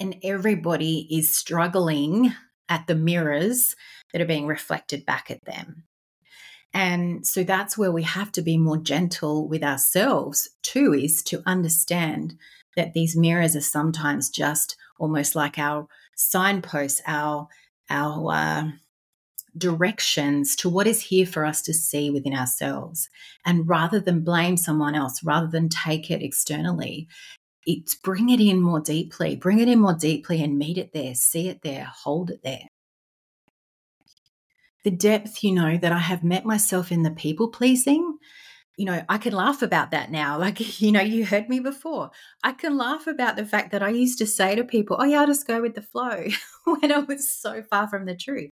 And 0.00 0.16
everybody 0.24 1.06
is 1.16 1.32
struggling 1.32 2.34
at 2.68 2.88
the 2.88 2.96
mirrors 2.96 3.76
that 4.12 4.20
are 4.20 4.26
being 4.26 4.48
reflected 4.48 5.06
back 5.06 5.30
at 5.30 5.44
them. 5.44 5.84
And 6.74 7.24
so 7.24 7.44
that's 7.44 7.78
where 7.78 7.92
we 7.92 8.02
have 8.02 8.32
to 8.32 8.42
be 8.42 8.58
more 8.58 8.76
gentle 8.76 9.48
with 9.48 9.62
ourselves 9.62 10.50
too, 10.62 10.92
is 10.92 11.22
to 11.24 11.42
understand 11.46 12.36
that 12.76 12.92
these 12.92 13.16
mirrors 13.16 13.54
are 13.54 13.60
sometimes 13.60 14.28
just 14.28 14.76
almost 14.98 15.36
like 15.36 15.56
our 15.58 15.86
signposts, 16.16 17.00
our 17.06 17.48
our 17.88 18.32
uh, 18.32 18.70
directions 19.56 20.56
to 20.56 20.68
what 20.68 20.86
is 20.88 21.02
here 21.02 21.26
for 21.26 21.44
us 21.44 21.62
to 21.62 21.72
see 21.72 22.10
within 22.10 22.34
ourselves. 22.34 23.08
And 23.44 23.68
rather 23.68 24.00
than 24.00 24.24
blame 24.24 24.56
someone 24.56 24.96
else, 24.96 25.22
rather 25.22 25.46
than 25.46 25.68
take 25.68 26.10
it 26.10 26.22
externally, 26.22 27.06
it's 27.66 27.94
bring 27.94 28.30
it 28.30 28.40
in 28.40 28.60
more 28.60 28.80
deeply, 28.80 29.36
bring 29.36 29.60
it 29.60 29.68
in 29.68 29.78
more 29.80 29.94
deeply 29.94 30.42
and 30.42 30.58
meet 30.58 30.76
it 30.78 30.92
there, 30.92 31.14
see 31.14 31.48
it 31.48 31.62
there, 31.62 31.88
hold 32.02 32.30
it 32.30 32.42
there. 32.42 32.68
The 34.84 34.90
depth, 34.90 35.42
you 35.42 35.52
know, 35.52 35.76
that 35.78 35.92
I 35.92 35.98
have 35.98 36.22
met 36.22 36.44
myself 36.44 36.92
in 36.92 37.02
the 37.02 37.10
people 37.10 37.48
pleasing. 37.48 38.18
You 38.76 38.86
know, 38.86 39.02
I 39.08 39.18
can 39.18 39.32
laugh 39.32 39.62
about 39.62 39.90
that 39.90 40.10
now. 40.10 40.38
Like, 40.44 40.80
you 40.80 40.92
know, 40.92 41.00
you 41.00 41.24
heard 41.24 41.48
me 41.48 41.60
before. 41.60 42.10
I 42.42 42.52
can 42.52 42.76
laugh 42.76 43.06
about 43.06 43.36
the 43.36 43.46
fact 43.46 43.72
that 43.72 43.82
I 43.82 43.88
used 43.88 44.18
to 44.18 44.26
say 44.26 44.54
to 44.54 44.64
people, 44.64 44.96
"Oh 45.00 45.04
yeah, 45.04 45.20
I'll 45.20 45.26
just 45.26 45.46
go 45.46 45.60
with 45.60 45.74
the 45.74 45.82
flow," 45.82 46.26
when 46.64 46.92
I 46.92 46.98
was 46.98 47.30
so 47.30 47.62
far 47.62 47.88
from 47.88 48.06
the 48.06 48.16
truth. 48.16 48.50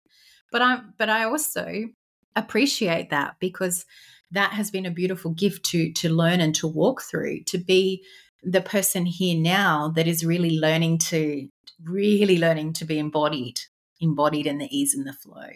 But 0.51 0.63
I, 0.63 0.81
but 0.99 1.09
I 1.09 1.25
also 1.25 1.89
appreciate 2.35 3.11
that 3.11 3.37
because 3.41 3.85
that 4.31 4.53
has 4.53 4.71
been 4.71 4.87
a 4.87 4.91
beautiful 4.91 5.33
gift 5.33 5.65
to 5.67 5.93
to 5.93 6.09
learn 6.09 6.41
and 6.41 6.55
to 6.57 6.67
walk 6.67 7.03
through. 7.03 7.45
To 7.45 7.59
be 7.59 8.05
the 8.43 8.61
person 8.63 9.07
here 9.07 9.39
now 9.39 9.89
that 9.95 10.09
is 10.09 10.25
really 10.25 10.59
learning 10.59 10.99
to 10.99 11.49
really 11.85 12.39
learning 12.39 12.73
to 12.75 12.85
be 12.85 12.99
embodied 12.99 13.61
embodied 14.03 14.47
in 14.47 14.59
the 14.59 14.77
ease 14.77 14.95
and 14.95 15.07
the 15.07 15.13
flow. 15.13 15.49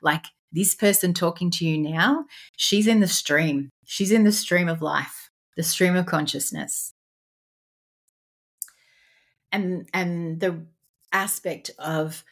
Like 0.00 0.26
this 0.50 0.74
person 0.74 1.12
talking 1.12 1.50
to 1.50 1.66
you 1.66 1.76
now 1.76 2.24
she's 2.56 2.86
in 2.86 3.00
the 3.00 3.08
stream. 3.08 3.70
She's 3.84 4.12
in 4.12 4.24
the 4.24 4.32
stream 4.32 4.68
of 4.68 4.80
life 4.80 5.30
the 5.56 5.62
stream 5.64 5.96
of 5.96 6.06
consciousness. 6.06 6.94
And 9.50 9.88
and 9.92 10.40
the 10.40 10.66
aspect 11.12 11.70
of 11.78 12.22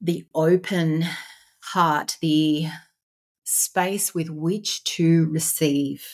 the 0.00 0.26
open 0.34 1.04
heart 1.60 2.16
the 2.20 2.66
space 3.44 4.14
with 4.14 4.30
which 4.30 4.82
to 4.84 5.28
receive 5.30 6.12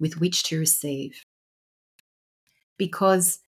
with 0.00 0.20
which 0.20 0.42
to 0.44 0.58
receive. 0.58 1.24
Because 2.78 3.40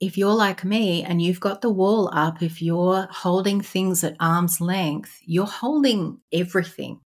if 0.00 0.18
you're 0.18 0.34
like 0.34 0.64
me 0.64 1.02
and 1.02 1.22
you've 1.22 1.40
got 1.40 1.60
the 1.60 1.70
wall 1.70 2.10
up, 2.12 2.42
if 2.42 2.60
you're 2.60 3.08
holding 3.10 3.60
things 3.60 4.04
at 4.04 4.16
arm's 4.20 4.60
length, 4.60 5.18
you're 5.24 5.46
holding 5.46 6.20
everything. 6.32 7.00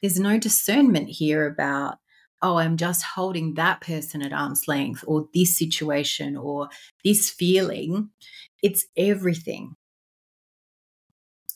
There's 0.00 0.18
no 0.18 0.38
discernment 0.38 1.08
here 1.08 1.46
about, 1.46 1.98
oh, 2.40 2.56
I'm 2.56 2.76
just 2.76 3.02
holding 3.04 3.54
that 3.54 3.80
person 3.80 4.22
at 4.22 4.32
arm's 4.32 4.66
length 4.68 5.04
or 5.06 5.28
this 5.34 5.58
situation 5.58 6.36
or 6.36 6.68
this 7.04 7.30
feeling. 7.30 8.10
It's 8.62 8.86
everything. 8.96 9.74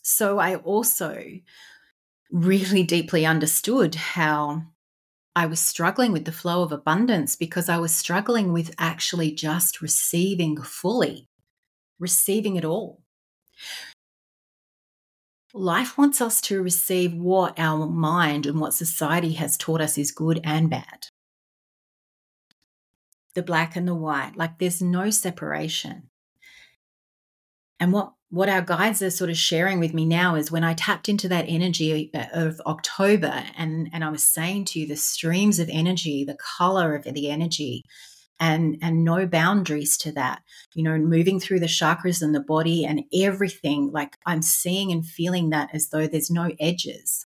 So 0.03 0.39
I 0.39 0.57
also 0.57 1.25
really 2.31 2.83
deeply 2.83 3.25
understood 3.25 3.95
how 3.95 4.63
I 5.35 5.47
was 5.47 5.61
struggling 5.61 6.13
with 6.13 6.27
the 6.27 6.33
flow 6.33 6.63
of 6.63 6.73
abundance 6.73 7.37
because 7.37 7.69
I 7.69 7.79
was 7.79 7.95
struggling 7.95 8.53
with 8.53 8.75
actually 8.79 9.33
just 9.33 9.81
receiving 9.81 10.61
fully, 10.61 11.29
receiving 11.99 12.57
it 12.57 12.65
all. 12.65 13.01
Life 15.55 15.97
wants 15.97 16.21
us 16.21 16.41
to 16.43 16.63
receive 16.63 17.15
what 17.15 17.59
our 17.59 17.87
mind 17.87 18.47
and 18.47 18.61
what 18.61 18.75
society 18.75 19.33
has 19.35 19.57
taught 19.57 19.81
us 19.81 19.97
is 19.97 20.11
good 20.11 20.41
and 20.45 20.69
bad. 20.69 21.09
The 23.35 23.43
black 23.43 23.77
and 23.77 23.89
the 23.89 23.95
white, 23.95 24.37
like 24.37 24.59
there's 24.59 24.83
no 24.83 25.09
separation. 25.11 26.11
And 27.81 27.93
what 27.93 28.13
what 28.33 28.49
our 28.49 28.63
guides 28.63 29.03
are 29.03 29.11
sort 29.11 29.29
of 29.29 29.37
sharing 29.37 29.79
with 29.79 29.93
me 29.93 30.07
now 30.07 30.37
is 30.37 30.51
when 30.51 30.65
I 30.65 30.73
tapped 30.73 31.07
into 31.07 31.29
that 31.29 31.45
energy 31.49 32.11
uh, 32.15 32.25
of 32.33 32.63
October 32.65 33.45
and, 33.59 33.91
and 33.93 34.03
I 34.03 34.09
was 34.09 34.25
saying 34.25 34.65
to 34.67 34.81
you 34.81 34.87
the 34.87 34.97
streams 34.97 35.59
of 35.59 35.69
energy, 35.71 36.25
the 36.25 36.39
color 36.59 36.95
of 36.95 37.05
the 37.05 37.29
energy, 37.29 37.85
and 38.41 38.79
and 38.81 39.05
no 39.05 39.27
boundaries 39.27 39.99
to 39.99 40.11
that 40.13 40.41
you 40.75 40.83
know 40.83 40.97
moving 40.99 41.39
through 41.39 41.61
the 41.61 41.67
chakras 41.67 42.23
and 42.23 42.35
the 42.35 42.41
body 42.41 42.85
and 42.85 43.03
everything 43.15 43.93
like 43.93 44.17
i'm 44.27 44.41
seeing 44.41 44.91
and 44.91 45.07
feeling 45.07 45.51
that 45.51 45.69
as 45.75 45.91
though 45.91 46.07
there's 46.07 46.31
no 46.31 46.51
edges. 46.59 47.27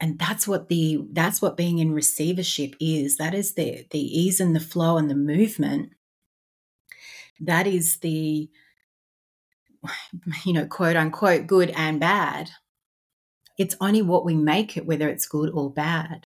And 0.00 0.18
that's 0.18 0.48
what 0.48 0.68
the 0.68 0.98
that's 1.12 1.40
what 1.40 1.56
being 1.56 1.78
in 1.78 1.92
receivership 1.92 2.74
is. 2.80 3.18
That 3.18 3.34
is 3.34 3.54
the 3.54 3.86
the 3.92 4.00
ease 4.00 4.40
and 4.40 4.56
the 4.56 4.60
flow 4.60 4.96
and 4.96 5.08
the 5.08 5.14
movement 5.14 5.92
that 7.42 7.66
is 7.66 7.98
the 7.98 8.48
you 10.44 10.52
know 10.52 10.66
quote 10.66 10.96
unquote 10.96 11.46
good 11.46 11.70
and 11.70 12.00
bad. 12.00 12.50
It's 13.58 13.76
only 13.80 14.02
what 14.02 14.24
we 14.24 14.34
make 14.34 14.76
it 14.76 14.86
whether 14.86 15.08
it's 15.08 15.26
good 15.26 15.50
or 15.50 15.70
bad. 15.70 16.26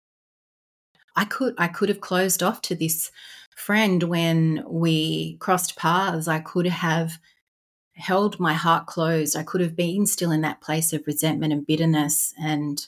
I 1.17 1.25
could 1.25 1.55
i 1.59 1.69
could 1.69 1.89
have 1.89 2.01
closed 2.01 2.43
off 2.43 2.63
to 2.63 2.75
this 2.75 3.11
friend 3.57 4.03
when 4.05 4.65
we 4.69 5.37
crossed 5.39 5.77
paths. 5.77 6.29
I 6.29 6.41
could 6.41 6.67
have 6.67 7.19
held 7.95 8.39
my 8.39 8.55
heart 8.55 8.87
closed. 8.87 9.37
I 9.37 9.43
could 9.43 9.61
have 9.61 9.75
been 9.75 10.07
still 10.07 10.31
in 10.31 10.43
that 10.43 10.61
place 10.61 10.93
of 10.93 11.07
resentment 11.07 11.53
and 11.53 11.67
bitterness 11.67 12.33
and 12.41 12.87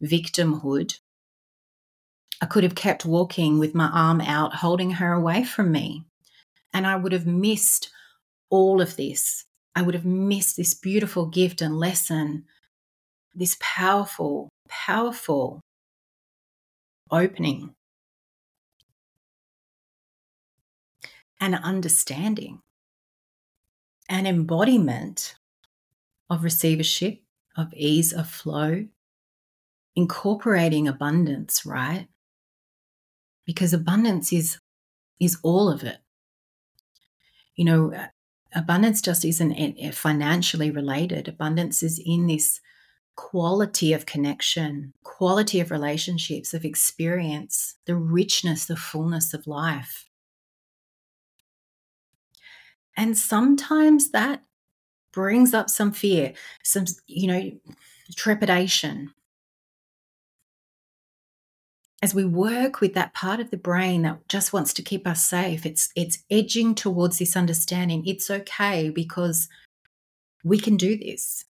victimhood. 0.00 1.00
I 2.40 2.46
could 2.46 2.62
have 2.62 2.74
kept 2.76 3.04
walking 3.04 3.58
with 3.58 3.74
my 3.74 3.88
arm 3.88 4.20
out 4.20 4.56
holding 4.56 4.92
her 4.92 5.12
away 5.12 5.44
from 5.44 5.72
me 5.72 6.04
and 6.74 6.86
I 6.88 6.96
would 6.96 7.12
have 7.12 7.26
missed 7.26 7.90
all 8.50 8.80
of 8.80 8.96
this. 8.96 9.44
I 9.76 9.82
would 9.82 9.94
have 9.94 10.04
missed 10.04 10.56
this 10.56 10.74
beautiful 10.74 11.26
gift 11.26 11.62
and 11.62 11.78
lesson, 11.78 12.44
this 13.34 13.56
powerful, 13.60 14.48
powerful 14.68 15.60
opening 17.10 17.74
and 21.40 21.54
understanding, 21.54 22.60
an 24.08 24.26
embodiment 24.26 25.36
of 26.28 26.42
receivership, 26.42 27.20
of 27.56 27.72
ease 27.74 28.12
of 28.12 28.28
flow, 28.28 28.86
incorporating 29.94 30.88
abundance, 30.88 31.64
right? 31.64 32.08
Because 33.46 33.72
abundance 33.72 34.32
is 34.32 34.58
is 35.20 35.38
all 35.42 35.68
of 35.68 35.84
it 35.84 35.98
you 37.56 37.64
know, 37.64 37.92
abundance 38.54 39.00
just 39.00 39.24
isn't 39.24 39.52
eh, 39.52 39.90
financially 39.90 40.70
related. 40.70 41.28
Abundance 41.28 41.82
is 41.82 42.00
in 42.04 42.26
this 42.26 42.60
quality 43.16 43.92
of 43.92 44.06
connection, 44.06 44.92
quality 45.04 45.60
of 45.60 45.70
relationships, 45.70 46.52
of 46.52 46.64
experience, 46.64 47.76
the 47.86 47.96
richness, 47.96 48.66
the 48.66 48.76
fullness 48.76 49.34
of 49.34 49.46
life. 49.46 50.06
And 52.96 53.16
sometimes 53.16 54.10
that 54.10 54.42
brings 55.12 55.54
up 55.54 55.70
some 55.70 55.92
fear, 55.92 56.32
some, 56.62 56.84
you 57.06 57.26
know, 57.28 57.50
trepidation, 58.16 59.12
as 62.04 62.14
we 62.14 62.24
work 62.24 62.80
with 62.80 62.94
that 62.94 63.14
part 63.14 63.40
of 63.40 63.50
the 63.50 63.56
brain 63.56 64.02
that 64.02 64.28
just 64.28 64.52
wants 64.52 64.72
to 64.74 64.82
keep 64.82 65.06
us 65.06 65.26
safe 65.26 65.64
it's 65.64 65.88
it's 65.96 66.22
edging 66.30 66.74
towards 66.74 67.18
this 67.18 67.36
understanding 67.36 68.06
it's 68.06 68.30
okay 68.30 68.90
because 68.90 69.48
we 70.44 70.58
can 70.58 70.76
do 70.76 70.96
this. 70.96 71.46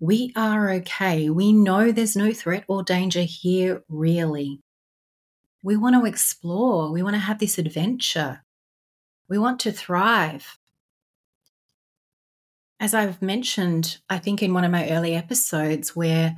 We 0.00 0.32
are 0.34 0.70
okay. 0.70 1.30
We 1.30 1.52
know 1.52 1.92
there's 1.92 2.16
no 2.16 2.32
threat 2.32 2.64
or 2.66 2.82
danger 2.82 3.20
here 3.20 3.84
really. 3.88 4.60
We 5.62 5.76
want 5.76 5.94
to 5.96 6.06
explore. 6.06 6.90
We 6.90 7.02
want 7.02 7.14
to 7.14 7.20
have 7.20 7.38
this 7.38 7.58
adventure. 7.58 8.42
We 9.28 9.38
want 9.38 9.60
to 9.60 9.72
thrive. 9.72 10.58
As 12.80 12.94
I've 12.94 13.22
mentioned, 13.22 13.98
I 14.08 14.18
think 14.18 14.42
in 14.42 14.54
one 14.54 14.64
of 14.64 14.70
my 14.70 14.90
early 14.90 15.14
episodes, 15.14 15.96
where 15.96 16.36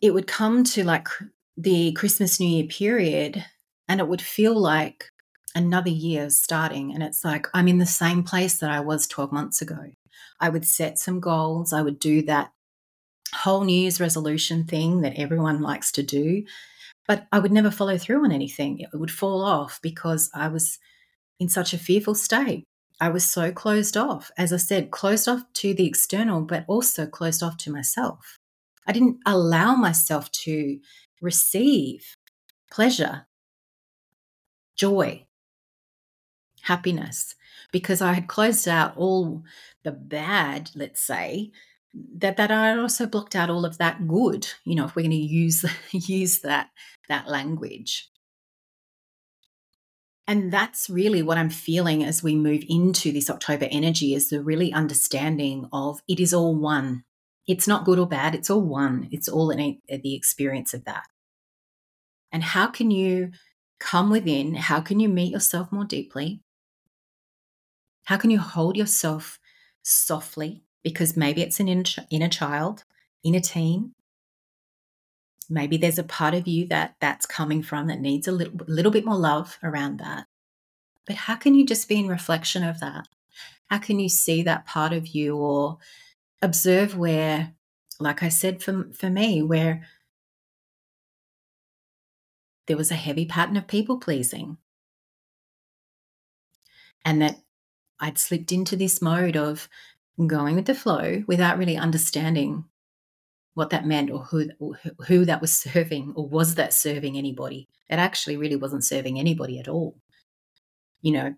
it 0.00 0.12
would 0.12 0.26
come 0.26 0.64
to 0.64 0.84
like 0.84 1.08
the 1.56 1.92
Christmas 1.92 2.40
New 2.40 2.48
Year 2.48 2.66
period, 2.66 3.44
and 3.88 4.00
it 4.00 4.08
would 4.08 4.22
feel 4.22 4.58
like 4.58 5.10
another 5.54 5.90
year 5.90 6.30
starting. 6.30 6.92
And 6.92 7.02
it's 7.02 7.24
like 7.24 7.46
I'm 7.54 7.68
in 7.68 7.78
the 7.78 7.86
same 7.86 8.22
place 8.22 8.58
that 8.58 8.70
I 8.70 8.80
was 8.80 9.06
12 9.06 9.32
months 9.32 9.62
ago. 9.62 9.92
I 10.40 10.48
would 10.48 10.64
set 10.64 10.98
some 10.98 11.20
goals, 11.20 11.72
I 11.72 11.82
would 11.82 11.98
do 11.98 12.22
that 12.22 12.50
whole 13.34 13.64
New 13.64 13.78
Year's 13.78 14.00
resolution 14.00 14.64
thing 14.64 15.00
that 15.02 15.16
everyone 15.16 15.60
likes 15.60 15.90
to 15.92 16.02
do, 16.02 16.44
but 17.06 17.26
I 17.32 17.38
would 17.38 17.52
never 17.52 17.70
follow 17.70 17.98
through 17.98 18.24
on 18.24 18.32
anything. 18.32 18.80
It 18.80 18.90
would 18.94 19.10
fall 19.10 19.42
off 19.42 19.80
because 19.82 20.30
I 20.34 20.48
was 20.48 20.78
in 21.40 21.48
such 21.48 21.72
a 21.72 21.78
fearful 21.78 22.14
state. 22.14 22.64
I 23.00 23.08
was 23.08 23.28
so 23.28 23.50
closed 23.50 23.96
off, 23.96 24.30
as 24.38 24.52
I 24.52 24.56
said, 24.56 24.92
closed 24.92 25.28
off 25.28 25.42
to 25.54 25.74
the 25.74 25.86
external, 25.86 26.42
but 26.42 26.64
also 26.68 27.06
closed 27.06 27.42
off 27.42 27.56
to 27.58 27.72
myself. 27.72 28.36
I 28.86 28.92
didn't 28.92 29.18
allow 29.26 29.74
myself 29.74 30.30
to 30.32 30.78
receive 31.24 32.16
pleasure, 32.70 33.26
joy, 34.76 35.26
happiness, 36.62 37.34
because 37.72 38.00
I 38.00 38.12
had 38.12 38.28
closed 38.28 38.68
out 38.68 38.96
all 38.96 39.42
the 39.82 39.92
bad, 39.92 40.70
let's 40.74 41.00
say, 41.00 41.50
that 42.16 42.36
that 42.36 42.50
I 42.50 42.76
also 42.76 43.06
blocked 43.06 43.36
out 43.36 43.50
all 43.50 43.64
of 43.64 43.78
that 43.78 44.06
good, 44.08 44.48
you 44.64 44.74
know, 44.74 44.84
if 44.84 44.96
we're 44.96 45.02
going 45.02 45.10
to 45.12 45.16
use 45.16 45.64
use 45.92 46.40
that 46.40 46.70
that 47.08 47.28
language. 47.28 48.10
And 50.26 50.50
that's 50.50 50.88
really 50.88 51.22
what 51.22 51.36
I'm 51.36 51.50
feeling 51.50 52.02
as 52.02 52.22
we 52.22 52.34
move 52.34 52.64
into 52.66 53.12
this 53.12 53.28
October 53.28 53.68
energy 53.70 54.14
is 54.14 54.30
the 54.30 54.42
really 54.42 54.72
understanding 54.72 55.68
of 55.70 56.00
it 56.08 56.18
is 56.18 56.32
all 56.32 56.56
one. 56.56 57.04
It's 57.46 57.68
not 57.68 57.84
good 57.84 57.98
or 57.98 58.08
bad, 58.08 58.34
it's 58.34 58.48
all 58.48 58.62
one. 58.62 59.08
It's 59.12 59.28
all 59.28 59.50
in 59.50 59.60
a, 59.60 59.98
the 59.98 60.14
experience 60.14 60.72
of 60.72 60.86
that. 60.86 61.04
And 62.34 62.42
how 62.42 62.66
can 62.66 62.90
you 62.90 63.30
come 63.78 64.10
within? 64.10 64.54
How 64.56 64.80
can 64.80 64.98
you 64.98 65.08
meet 65.08 65.30
yourself 65.30 65.70
more 65.70 65.84
deeply? 65.84 66.40
How 68.06 68.16
can 68.16 68.28
you 68.28 68.40
hold 68.40 68.76
yourself 68.76 69.38
softly? 69.84 70.64
Because 70.82 71.16
maybe 71.16 71.42
it's 71.42 71.60
an 71.60 71.68
inner, 71.68 71.84
inner 72.10 72.28
child, 72.28 72.82
inner 73.22 73.38
teen. 73.38 73.92
Maybe 75.48 75.76
there's 75.76 75.98
a 75.98 76.02
part 76.02 76.34
of 76.34 76.48
you 76.48 76.66
that 76.66 76.96
that's 77.00 77.24
coming 77.24 77.62
from 77.62 77.86
that 77.86 78.00
needs 78.00 78.26
a 78.26 78.32
little, 78.32 78.58
little 78.66 78.90
bit 78.90 79.06
more 79.06 79.16
love 79.16 79.56
around 79.62 79.98
that. 79.98 80.26
But 81.06 81.14
how 81.14 81.36
can 81.36 81.54
you 81.54 81.64
just 81.64 81.88
be 81.88 82.00
in 82.00 82.08
reflection 82.08 82.64
of 82.64 82.80
that? 82.80 83.06
How 83.70 83.78
can 83.78 84.00
you 84.00 84.08
see 84.08 84.42
that 84.42 84.66
part 84.66 84.92
of 84.92 85.06
you 85.06 85.36
or 85.36 85.78
observe 86.42 86.98
where, 86.98 87.52
like 88.00 88.24
I 88.24 88.28
said 88.28 88.60
for, 88.60 88.88
for 88.92 89.08
me, 89.08 89.40
where 89.40 89.86
there 92.66 92.76
was 92.76 92.90
a 92.90 92.96
heavy 92.96 93.26
pattern 93.26 93.56
of 93.56 93.66
people 93.66 93.98
pleasing. 93.98 94.58
And 97.04 97.20
that 97.20 97.40
I'd 98.00 98.18
slipped 98.18 98.52
into 98.52 98.76
this 98.76 99.02
mode 99.02 99.36
of 99.36 99.68
going 100.26 100.54
with 100.54 100.66
the 100.66 100.74
flow 100.74 101.22
without 101.26 101.58
really 101.58 101.76
understanding 101.76 102.64
what 103.54 103.70
that 103.70 103.86
meant 103.86 104.10
or 104.10 104.20
who 104.24 104.48
who 105.06 105.24
that 105.24 105.40
was 105.40 105.52
serving 105.52 106.12
or 106.16 106.26
was 106.26 106.54
that 106.54 106.72
serving 106.72 107.16
anybody. 107.16 107.68
It 107.88 107.96
actually 107.96 108.36
really 108.36 108.56
wasn't 108.56 108.84
serving 108.84 109.18
anybody 109.18 109.58
at 109.58 109.68
all. 109.68 109.98
You 111.02 111.12
know 111.12 111.34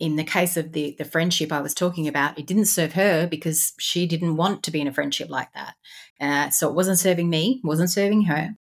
in 0.00 0.16
the 0.16 0.24
case 0.24 0.56
of 0.56 0.72
the 0.72 0.96
the 0.98 1.04
friendship 1.04 1.52
i 1.52 1.60
was 1.60 1.74
talking 1.74 2.08
about 2.08 2.36
it 2.38 2.46
didn't 2.46 2.64
serve 2.64 2.94
her 2.94 3.26
because 3.26 3.74
she 3.78 4.06
didn't 4.06 4.36
want 4.36 4.62
to 4.62 4.70
be 4.70 4.80
in 4.80 4.88
a 4.88 4.92
friendship 4.92 5.28
like 5.28 5.52
that. 5.52 5.74
Uh, 6.20 6.50
so 6.50 6.68
it 6.68 6.74
wasn't 6.74 6.98
serving 6.98 7.30
me 7.30 7.60
wasn't 7.62 7.90
serving 7.90 8.22
her 8.22 8.56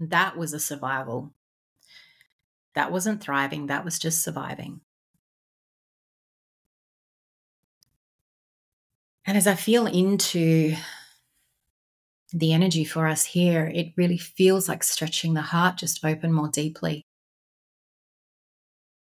that 0.00 0.36
was 0.36 0.52
a 0.52 0.60
survival 0.60 1.32
that 2.74 2.92
wasn't 2.92 3.22
thriving 3.22 3.66
that 3.66 3.84
was 3.84 3.98
just 3.98 4.22
surviving 4.22 4.80
And 9.26 9.36
as 9.36 9.48
I 9.48 9.56
feel 9.56 9.86
into 9.86 10.76
the 12.32 12.52
energy 12.52 12.84
for 12.84 13.08
us 13.08 13.24
here, 13.24 13.66
it 13.66 13.92
really 13.96 14.18
feels 14.18 14.68
like 14.68 14.84
stretching 14.84 15.34
the 15.34 15.42
heart 15.42 15.78
just 15.78 16.04
open 16.04 16.32
more 16.32 16.48
deeply. 16.48 17.04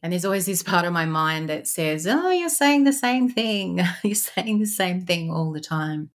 And 0.03 0.13
there's 0.13 0.25
always 0.25 0.47
this 0.47 0.63
part 0.63 0.87
of 0.87 0.93
my 0.93 1.05
mind 1.05 1.51
that 1.51 1.67
says, 1.69 2.07
Oh, 2.07 2.31
you're 2.31 2.49
saying 2.49 2.85
the 2.85 2.93
same 2.93 3.29
thing. 3.29 3.81
you're 4.03 4.15
saying 4.15 4.61
the 4.61 4.67
same 4.67 5.05
thing 5.05 5.31
all 5.31 5.53
the 5.53 5.61
time. 5.61 6.11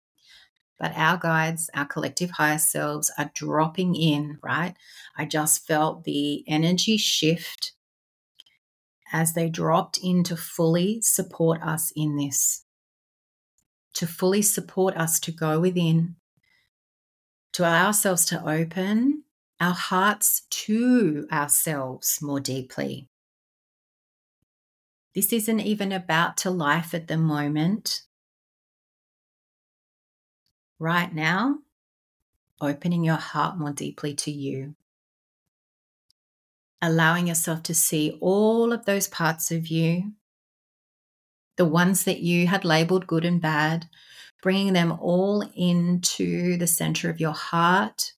But 0.80 0.94
our 0.96 1.18
guides, 1.18 1.70
our 1.74 1.86
collective 1.86 2.32
higher 2.32 2.58
selves 2.58 3.12
are 3.18 3.32
dropping 3.36 3.96
in, 3.96 4.40
right? 4.42 4.76
I 5.18 5.26
just 5.26 5.68
felt 5.68 6.06
the 6.06 6.44
energy 6.48 6.98
shift 6.98 7.74
as 9.12 9.34
they 9.34 9.50
dropped 9.50 10.00
in 10.02 10.24
to 10.24 10.38
fully 10.38 11.02
support 11.02 11.62
us 11.62 11.92
in 11.96 12.16
this 12.16 12.64
to 14.00 14.08
fully 14.08 14.42
support 14.42 14.96
us 14.96 15.20
to 15.20 15.32
go 15.32 15.60
within, 15.60 16.16
to 17.54 17.64
allow 17.64 17.88
ourselves 17.88 18.26
to 18.26 18.42
open 18.50 19.24
our 19.60 19.74
hearts 19.74 20.44
to 20.50 21.28
ourselves 21.32 22.20
more 22.22 22.40
deeply. 22.40 23.10
This 25.14 25.34
isn't 25.34 25.60
even 25.60 25.92
about 25.92 26.38
to 26.38 26.50
life 26.50 26.94
at 26.94 27.08
the 27.08 27.18
moment. 27.18 28.04
Right 30.80 31.14
now, 31.14 31.60
opening 32.62 33.04
your 33.04 33.18
heart 33.18 33.58
more 33.58 33.74
deeply 33.74 34.14
to 34.16 34.32
you. 34.32 34.76
Allowing 36.82 37.28
yourself 37.28 37.62
to 37.64 37.74
see 37.74 38.18
all 38.22 38.72
of 38.72 38.86
those 38.86 39.08
parts 39.08 39.52
of 39.52 39.68
you 39.68 40.14
the 41.60 41.66
ones 41.66 42.06
that 42.06 42.22
you 42.22 42.48
had 42.48 42.64
labeled 42.64 43.06
good 43.06 43.26
and 43.26 43.42
bad, 43.42 43.90
bringing 44.42 44.72
them 44.72 44.98
all 45.02 45.42
into 45.58 46.56
the 46.56 46.66
center 46.66 47.10
of 47.10 47.20
your 47.20 47.34
heart 47.34 48.14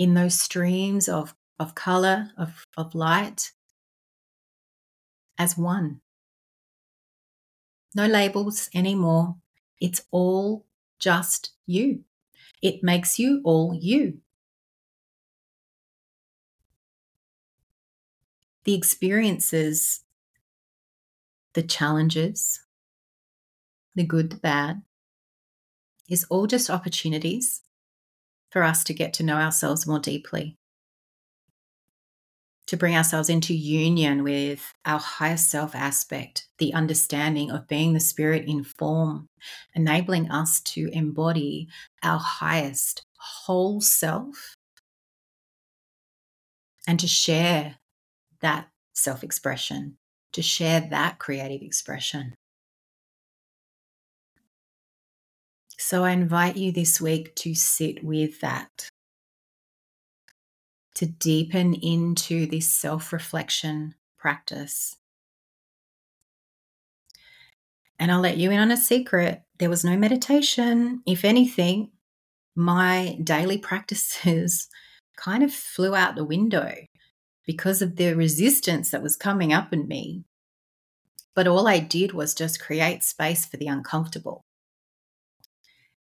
in 0.00 0.14
those 0.14 0.40
streams 0.40 1.08
of, 1.08 1.32
of 1.60 1.76
color, 1.76 2.32
of, 2.36 2.66
of 2.76 2.92
light, 2.96 3.52
as 5.38 5.56
one. 5.56 6.00
No 7.94 8.06
labels 8.06 8.68
anymore. 8.74 9.36
It's 9.82 10.02
all 10.12 10.64
just 11.00 11.50
you. 11.66 12.04
It 12.62 12.84
makes 12.84 13.18
you 13.18 13.40
all 13.42 13.74
you. 13.74 14.18
The 18.62 18.74
experiences 18.74 20.04
the 21.54 21.62
challenges, 21.62 22.60
the 23.96 24.04
good, 24.04 24.30
the 24.30 24.36
bad, 24.36 24.82
is 26.08 26.24
all 26.30 26.46
just 26.46 26.70
opportunities 26.70 27.62
for 28.50 28.62
us 28.62 28.84
to 28.84 28.94
get 28.94 29.12
to 29.14 29.24
know 29.24 29.36
ourselves 29.36 29.86
more 29.86 29.98
deeply, 29.98 30.56
to 32.66 32.76
bring 32.76 32.96
ourselves 32.96 33.28
into 33.28 33.54
union 33.54 34.22
with 34.22 34.72
our 34.84 34.98
higher 34.98 35.36
self 35.36 35.74
aspect, 35.74 36.46
the 36.58 36.72
understanding 36.74 37.50
of 37.50 37.68
being 37.68 37.92
the 37.92 38.00
spirit 38.00 38.44
in 38.46 38.64
form, 38.64 39.26
enabling 39.74 40.30
us 40.30 40.60
to 40.60 40.88
embody 40.92 41.68
our 42.02 42.18
highest 42.18 43.04
whole 43.18 43.80
self 43.80 44.54
and 46.86 46.98
to 47.00 47.06
share 47.06 47.76
that 48.40 48.68
self 48.94 49.22
expression 49.22 49.96
to 50.32 50.42
share 50.42 50.80
that 50.80 51.18
creative 51.18 51.62
expression. 51.62 52.34
So 55.78 56.04
I 56.04 56.12
invite 56.12 56.56
you 56.56 56.72
this 56.72 57.00
week 57.00 57.34
to 57.36 57.54
sit 57.54 58.02
with 58.04 58.40
that, 58.40 58.88
to 60.94 61.06
deepen 61.06 61.74
into 61.74 62.46
this 62.46 62.66
self 62.66 63.12
reflection 63.12 63.94
practice. 64.18 64.96
And 67.98 68.10
I'll 68.10 68.20
let 68.20 68.36
you 68.36 68.50
in 68.50 68.58
on 68.58 68.70
a 68.70 68.76
secret 68.76 69.42
there 69.58 69.70
was 69.70 69.84
no 69.84 69.96
meditation. 69.96 71.02
If 71.06 71.24
anything, 71.24 71.92
my 72.56 73.16
daily 73.22 73.58
practices 73.58 74.68
kind 75.16 75.44
of 75.44 75.54
flew 75.54 75.94
out 75.94 76.16
the 76.16 76.24
window 76.24 76.74
because 77.46 77.80
of 77.80 77.94
the 77.94 78.14
resistance 78.14 78.90
that 78.90 79.04
was 79.04 79.14
coming 79.14 79.52
up 79.52 79.72
in 79.72 79.86
me. 79.86 80.24
But 81.36 81.46
all 81.46 81.68
I 81.68 81.78
did 81.78 82.12
was 82.12 82.34
just 82.34 82.60
create 82.60 83.04
space 83.04 83.46
for 83.46 83.56
the 83.56 83.68
uncomfortable. 83.68 84.42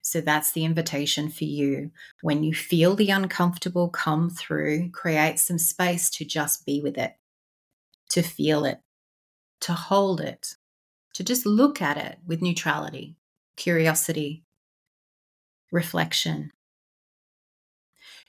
So 0.09 0.21
that's 0.21 0.53
the 0.53 0.63
invitation 0.63 1.27
for 1.27 1.43
you. 1.43 1.91
When 2.21 2.41
you 2.41 2.53
feel 2.53 2.95
the 2.95 3.09
uncomfortable 3.09 3.89
come 3.89 4.29
through, 4.29 4.91
create 4.91 5.37
some 5.37 5.57
space 5.57 6.09
to 6.11 6.23
just 6.23 6.65
be 6.65 6.79
with 6.79 6.97
it, 6.97 7.17
to 8.11 8.21
feel 8.21 8.63
it, 8.63 8.79
to 9.59 9.73
hold 9.73 10.21
it, 10.21 10.55
to 11.15 11.25
just 11.25 11.45
look 11.45 11.81
at 11.81 11.97
it 11.97 12.19
with 12.25 12.41
neutrality, 12.41 13.17
curiosity, 13.57 14.45
reflection. 15.73 16.53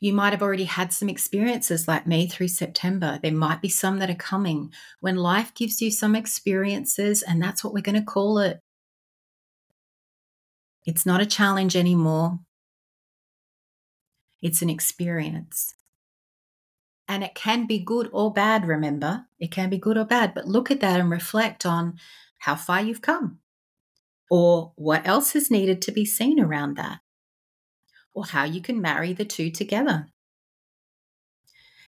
You 0.00 0.12
might 0.14 0.32
have 0.32 0.42
already 0.42 0.64
had 0.64 0.92
some 0.92 1.08
experiences 1.08 1.86
like 1.86 2.08
me 2.08 2.26
through 2.26 2.48
September. 2.48 3.20
There 3.22 3.30
might 3.30 3.62
be 3.62 3.68
some 3.68 4.00
that 4.00 4.10
are 4.10 4.16
coming. 4.16 4.72
When 4.98 5.14
life 5.14 5.54
gives 5.54 5.80
you 5.80 5.92
some 5.92 6.16
experiences, 6.16 7.22
and 7.22 7.40
that's 7.40 7.62
what 7.62 7.72
we're 7.72 7.82
going 7.82 8.00
to 8.00 8.02
call 8.02 8.40
it, 8.40 8.60
it's 10.88 11.04
not 11.04 11.20
a 11.20 11.26
challenge 11.26 11.76
anymore. 11.76 12.38
It's 14.40 14.62
an 14.62 14.70
experience. 14.70 15.74
And 17.06 17.22
it 17.22 17.34
can 17.34 17.66
be 17.66 17.78
good 17.78 18.08
or 18.10 18.32
bad, 18.32 18.66
remember? 18.66 19.26
It 19.38 19.50
can 19.50 19.68
be 19.68 19.76
good 19.76 19.98
or 19.98 20.06
bad, 20.06 20.32
but 20.32 20.46
look 20.46 20.70
at 20.70 20.80
that 20.80 20.98
and 20.98 21.10
reflect 21.10 21.66
on 21.66 21.98
how 22.38 22.56
far 22.56 22.80
you've 22.80 23.02
come 23.02 23.40
or 24.30 24.72
what 24.76 25.06
else 25.06 25.36
is 25.36 25.50
needed 25.50 25.82
to 25.82 25.92
be 25.92 26.06
seen 26.06 26.40
around 26.40 26.78
that 26.78 27.00
or 28.14 28.24
how 28.24 28.44
you 28.44 28.62
can 28.62 28.80
marry 28.80 29.12
the 29.12 29.26
two 29.26 29.50
together. 29.50 30.06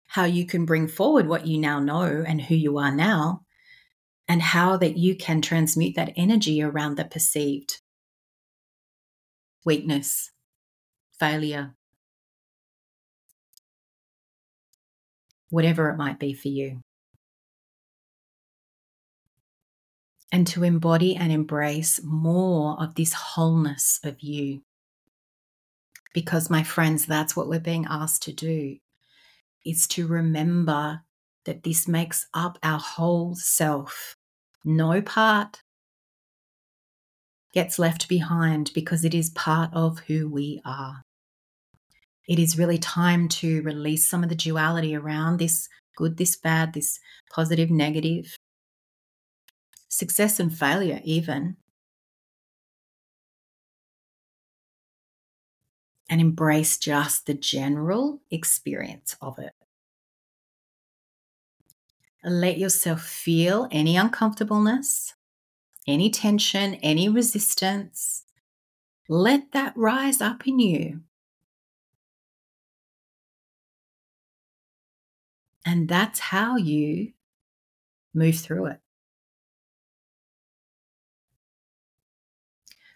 How 0.09 0.25
you 0.25 0.45
can 0.45 0.67
bring 0.67 0.89
forward 0.89 1.27
what 1.27 1.47
you 1.47 1.57
now 1.57 1.81
know 1.81 2.23
and 2.29 2.43
who 2.43 2.55
you 2.55 2.77
are 2.77 2.95
now, 2.95 3.47
and 4.29 4.43
how 4.43 4.77
that 4.77 4.99
you 4.99 5.17
can 5.17 5.41
transmute 5.41 5.97
that 5.97 6.13
energy 6.17 6.63
around 6.63 6.99
the 6.99 7.07
perceived 7.07 7.81
weakness, 9.64 10.31
failure. 11.18 11.75
whatever 15.51 15.90
it 15.90 15.96
might 15.96 16.18
be 16.18 16.33
for 16.33 16.49
you. 16.49 16.81
And 20.33 20.46
to 20.49 20.62
embody 20.62 21.16
and 21.16 21.33
embrace 21.33 22.01
more 22.05 22.81
of 22.81 22.94
this 22.94 23.12
wholeness 23.12 23.99
of 24.05 24.20
you. 24.20 24.62
Because, 26.14 26.49
my 26.49 26.62
friends, 26.62 27.05
that's 27.05 27.37
what 27.37 27.49
we're 27.49 27.61
being 27.61 27.87
asked 27.88 28.23
to 28.23 28.33
do 28.33 28.77
is 29.66 29.87
to 29.88 30.07
remember 30.07 31.03
that 31.44 31.64
this 31.64 31.87
makes 31.87 32.27
up 32.33 32.59
our 32.62 32.79
whole 32.79 33.35
self. 33.35 34.16
No 34.64 35.03
part 35.03 35.62
gets 37.53 37.79
left 37.79 38.09
behind 38.09 38.71
because 38.75 39.05
it 39.05 39.15
is 39.15 39.31
part 39.31 39.71
of 39.73 39.99
who 40.01 40.29
we 40.29 40.61
are. 40.65 41.03
It 42.29 42.39
is 42.39 42.59
really 42.59 42.79
time 42.79 43.29
to 43.29 43.63
release 43.63 44.09
some 44.09 44.23
of 44.23 44.29
the 44.29 44.37
duality 44.37 44.95
around 44.95 45.39
this 45.39 45.69
good, 45.97 46.17
this 46.17 46.37
bad, 46.37 46.75
this 46.75 47.01
positive, 47.33 47.71
negative, 47.71 48.37
success 49.89 50.39
and 50.39 50.57
failure, 50.57 51.01
even. 51.05 51.57
And 56.09 56.21
embrace 56.21 56.79
just 56.79 57.27
the 57.27 57.35
general 57.35 58.21
experience 58.31 59.17
of 59.21 59.39
it. 59.39 59.53
Let 62.23 62.59
yourself 62.59 63.03
feel 63.03 63.67
any 63.71 63.97
uncomfortableness, 63.97 65.15
any 65.87 66.11
tension, 66.11 66.75
any 66.75 67.09
resistance. 67.09 68.25
Let 69.09 69.53
that 69.53 69.73
rise 69.77 70.21
up 70.21 70.47
in 70.47 70.59
you. 70.59 71.01
And 75.64 75.88
that's 75.88 76.19
how 76.21 76.57
you 76.57 77.12
move 78.14 78.37
through 78.37 78.66
it. 78.66 78.81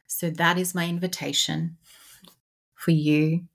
So, 0.07 0.31
that 0.31 0.59
is 0.59 0.75
my 0.75 0.89
invitation 0.89 1.77
for 2.75 2.93
you 2.93 3.47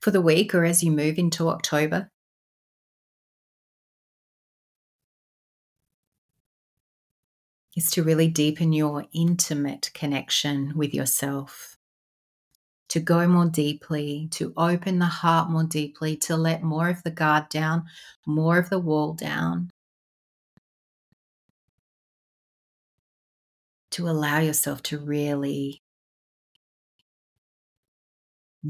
for 0.00 0.10
the 0.10 0.20
week 0.20 0.54
or 0.54 0.64
as 0.64 0.82
you 0.82 0.90
move 0.90 1.18
into 1.18 1.48
October. 1.48 2.10
Is 7.76 7.90
to 7.92 8.02
really 8.02 8.28
deepen 8.28 8.72
your 8.72 9.06
intimate 9.12 9.90
connection 9.94 10.72
with 10.76 10.92
yourself, 10.92 11.78
to 12.88 13.00
go 13.00 13.26
more 13.26 13.48
deeply, 13.48 14.28
to 14.32 14.52
open 14.56 14.98
the 14.98 15.06
heart 15.06 15.50
more 15.50 15.64
deeply, 15.64 16.16
to 16.16 16.36
let 16.36 16.62
more 16.62 16.88
of 16.88 17.02
the 17.02 17.10
guard 17.10 17.48
down, 17.48 17.84
more 18.26 18.58
of 18.58 18.68
the 18.68 18.78
wall 18.78 19.14
down, 19.14 19.70
to 23.90 24.08
allow 24.08 24.38
yourself 24.38 24.82
to 24.82 24.98
really 24.98 25.82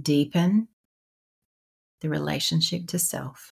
deepen 0.00 0.68
the 2.00 2.08
relationship 2.08 2.86
to 2.88 2.98
self. 2.98 3.52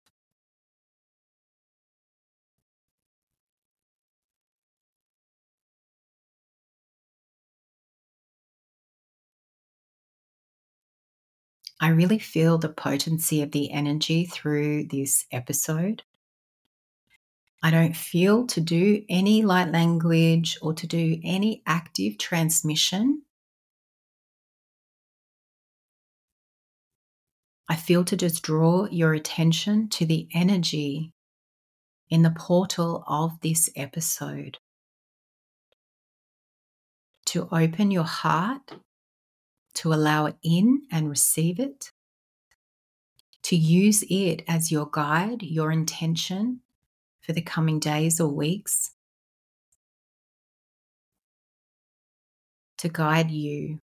I 11.82 11.90
really 11.90 12.20
feel 12.20 12.58
the 12.58 12.70
potency 12.70 13.42
of 13.42 13.52
the 13.52 13.72
energy 13.72 14.26
through 14.26 14.86
this 14.86 15.26
episode. 15.32 16.04
I 17.62 17.72
don't 17.72 17.96
feel 17.96 18.48
to 18.48 18.62
do 18.62 19.04
any 19.10 19.44
light 19.44 19.72
language 19.72 20.58
or 20.62 20.74
to 20.74 20.88
do 20.88 21.20
any 21.24 21.64
active 21.66 22.18
transmission. 22.18 23.24
I 27.68 27.76
feel 27.76 28.06
to 28.06 28.16
just 28.16 28.44
draw 28.44 28.86
your 28.86 29.14
attention 29.14 29.90
to 29.90 30.06
the 30.06 30.30
energy 30.34 31.12
in 32.10 32.22
the 32.22 32.32
portal 32.32 33.04
of 33.08 33.42
this 33.42 33.70
episode. 33.76 34.60
To 37.26 37.50
open 37.52 37.90
your 37.92 38.04
heart 38.04 38.76
to 39.76 39.94
allow 39.94 40.26
it 40.26 40.36
in 40.44 40.84
and 40.92 41.10
receive 41.10 41.60
it, 41.60 41.92
to 43.44 43.56
use 43.56 44.04
it 44.10 44.44
as 44.48 44.72
your 44.72 44.90
guide, 44.92 45.44
your 45.44 45.72
intention 45.72 46.62
for 47.22 47.34
the 47.34 47.42
coming 47.42 47.80
days 47.80 48.20
or 48.20 48.30
weeks, 48.30 48.92
to 52.78 52.90
guide 52.90 53.32
you 53.32 53.80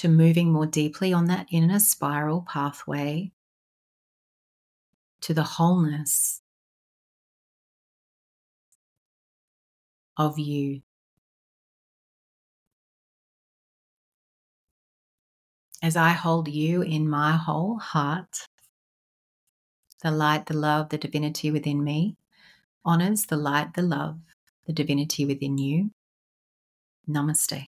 to 0.00 0.08
moving 0.08 0.50
more 0.50 0.64
deeply 0.64 1.12
on 1.12 1.26
that 1.26 1.46
inner 1.50 1.78
spiral 1.78 2.40
pathway 2.48 3.30
to 5.20 5.34
the 5.34 5.42
wholeness 5.42 6.40
of 10.16 10.38
you. 10.38 10.80
As 15.82 15.96
I 15.96 16.10
hold 16.10 16.48
you 16.48 16.82
in 16.82 17.08
my 17.08 17.32
whole 17.32 17.78
heart, 17.78 18.46
the 20.02 20.10
light, 20.10 20.46
the 20.46 20.54
love, 20.54 20.88
the 20.90 20.98
divinity 20.98 21.50
within 21.50 21.82
me 21.84 22.16
honors 22.84 23.26
the 23.26 23.36
light, 23.36 23.74
the 23.74 23.82
love, 23.82 24.18
the 24.66 24.72
divinity 24.72 25.24
within 25.24 25.58
you. 25.58 25.90
Namaste. 27.08 27.66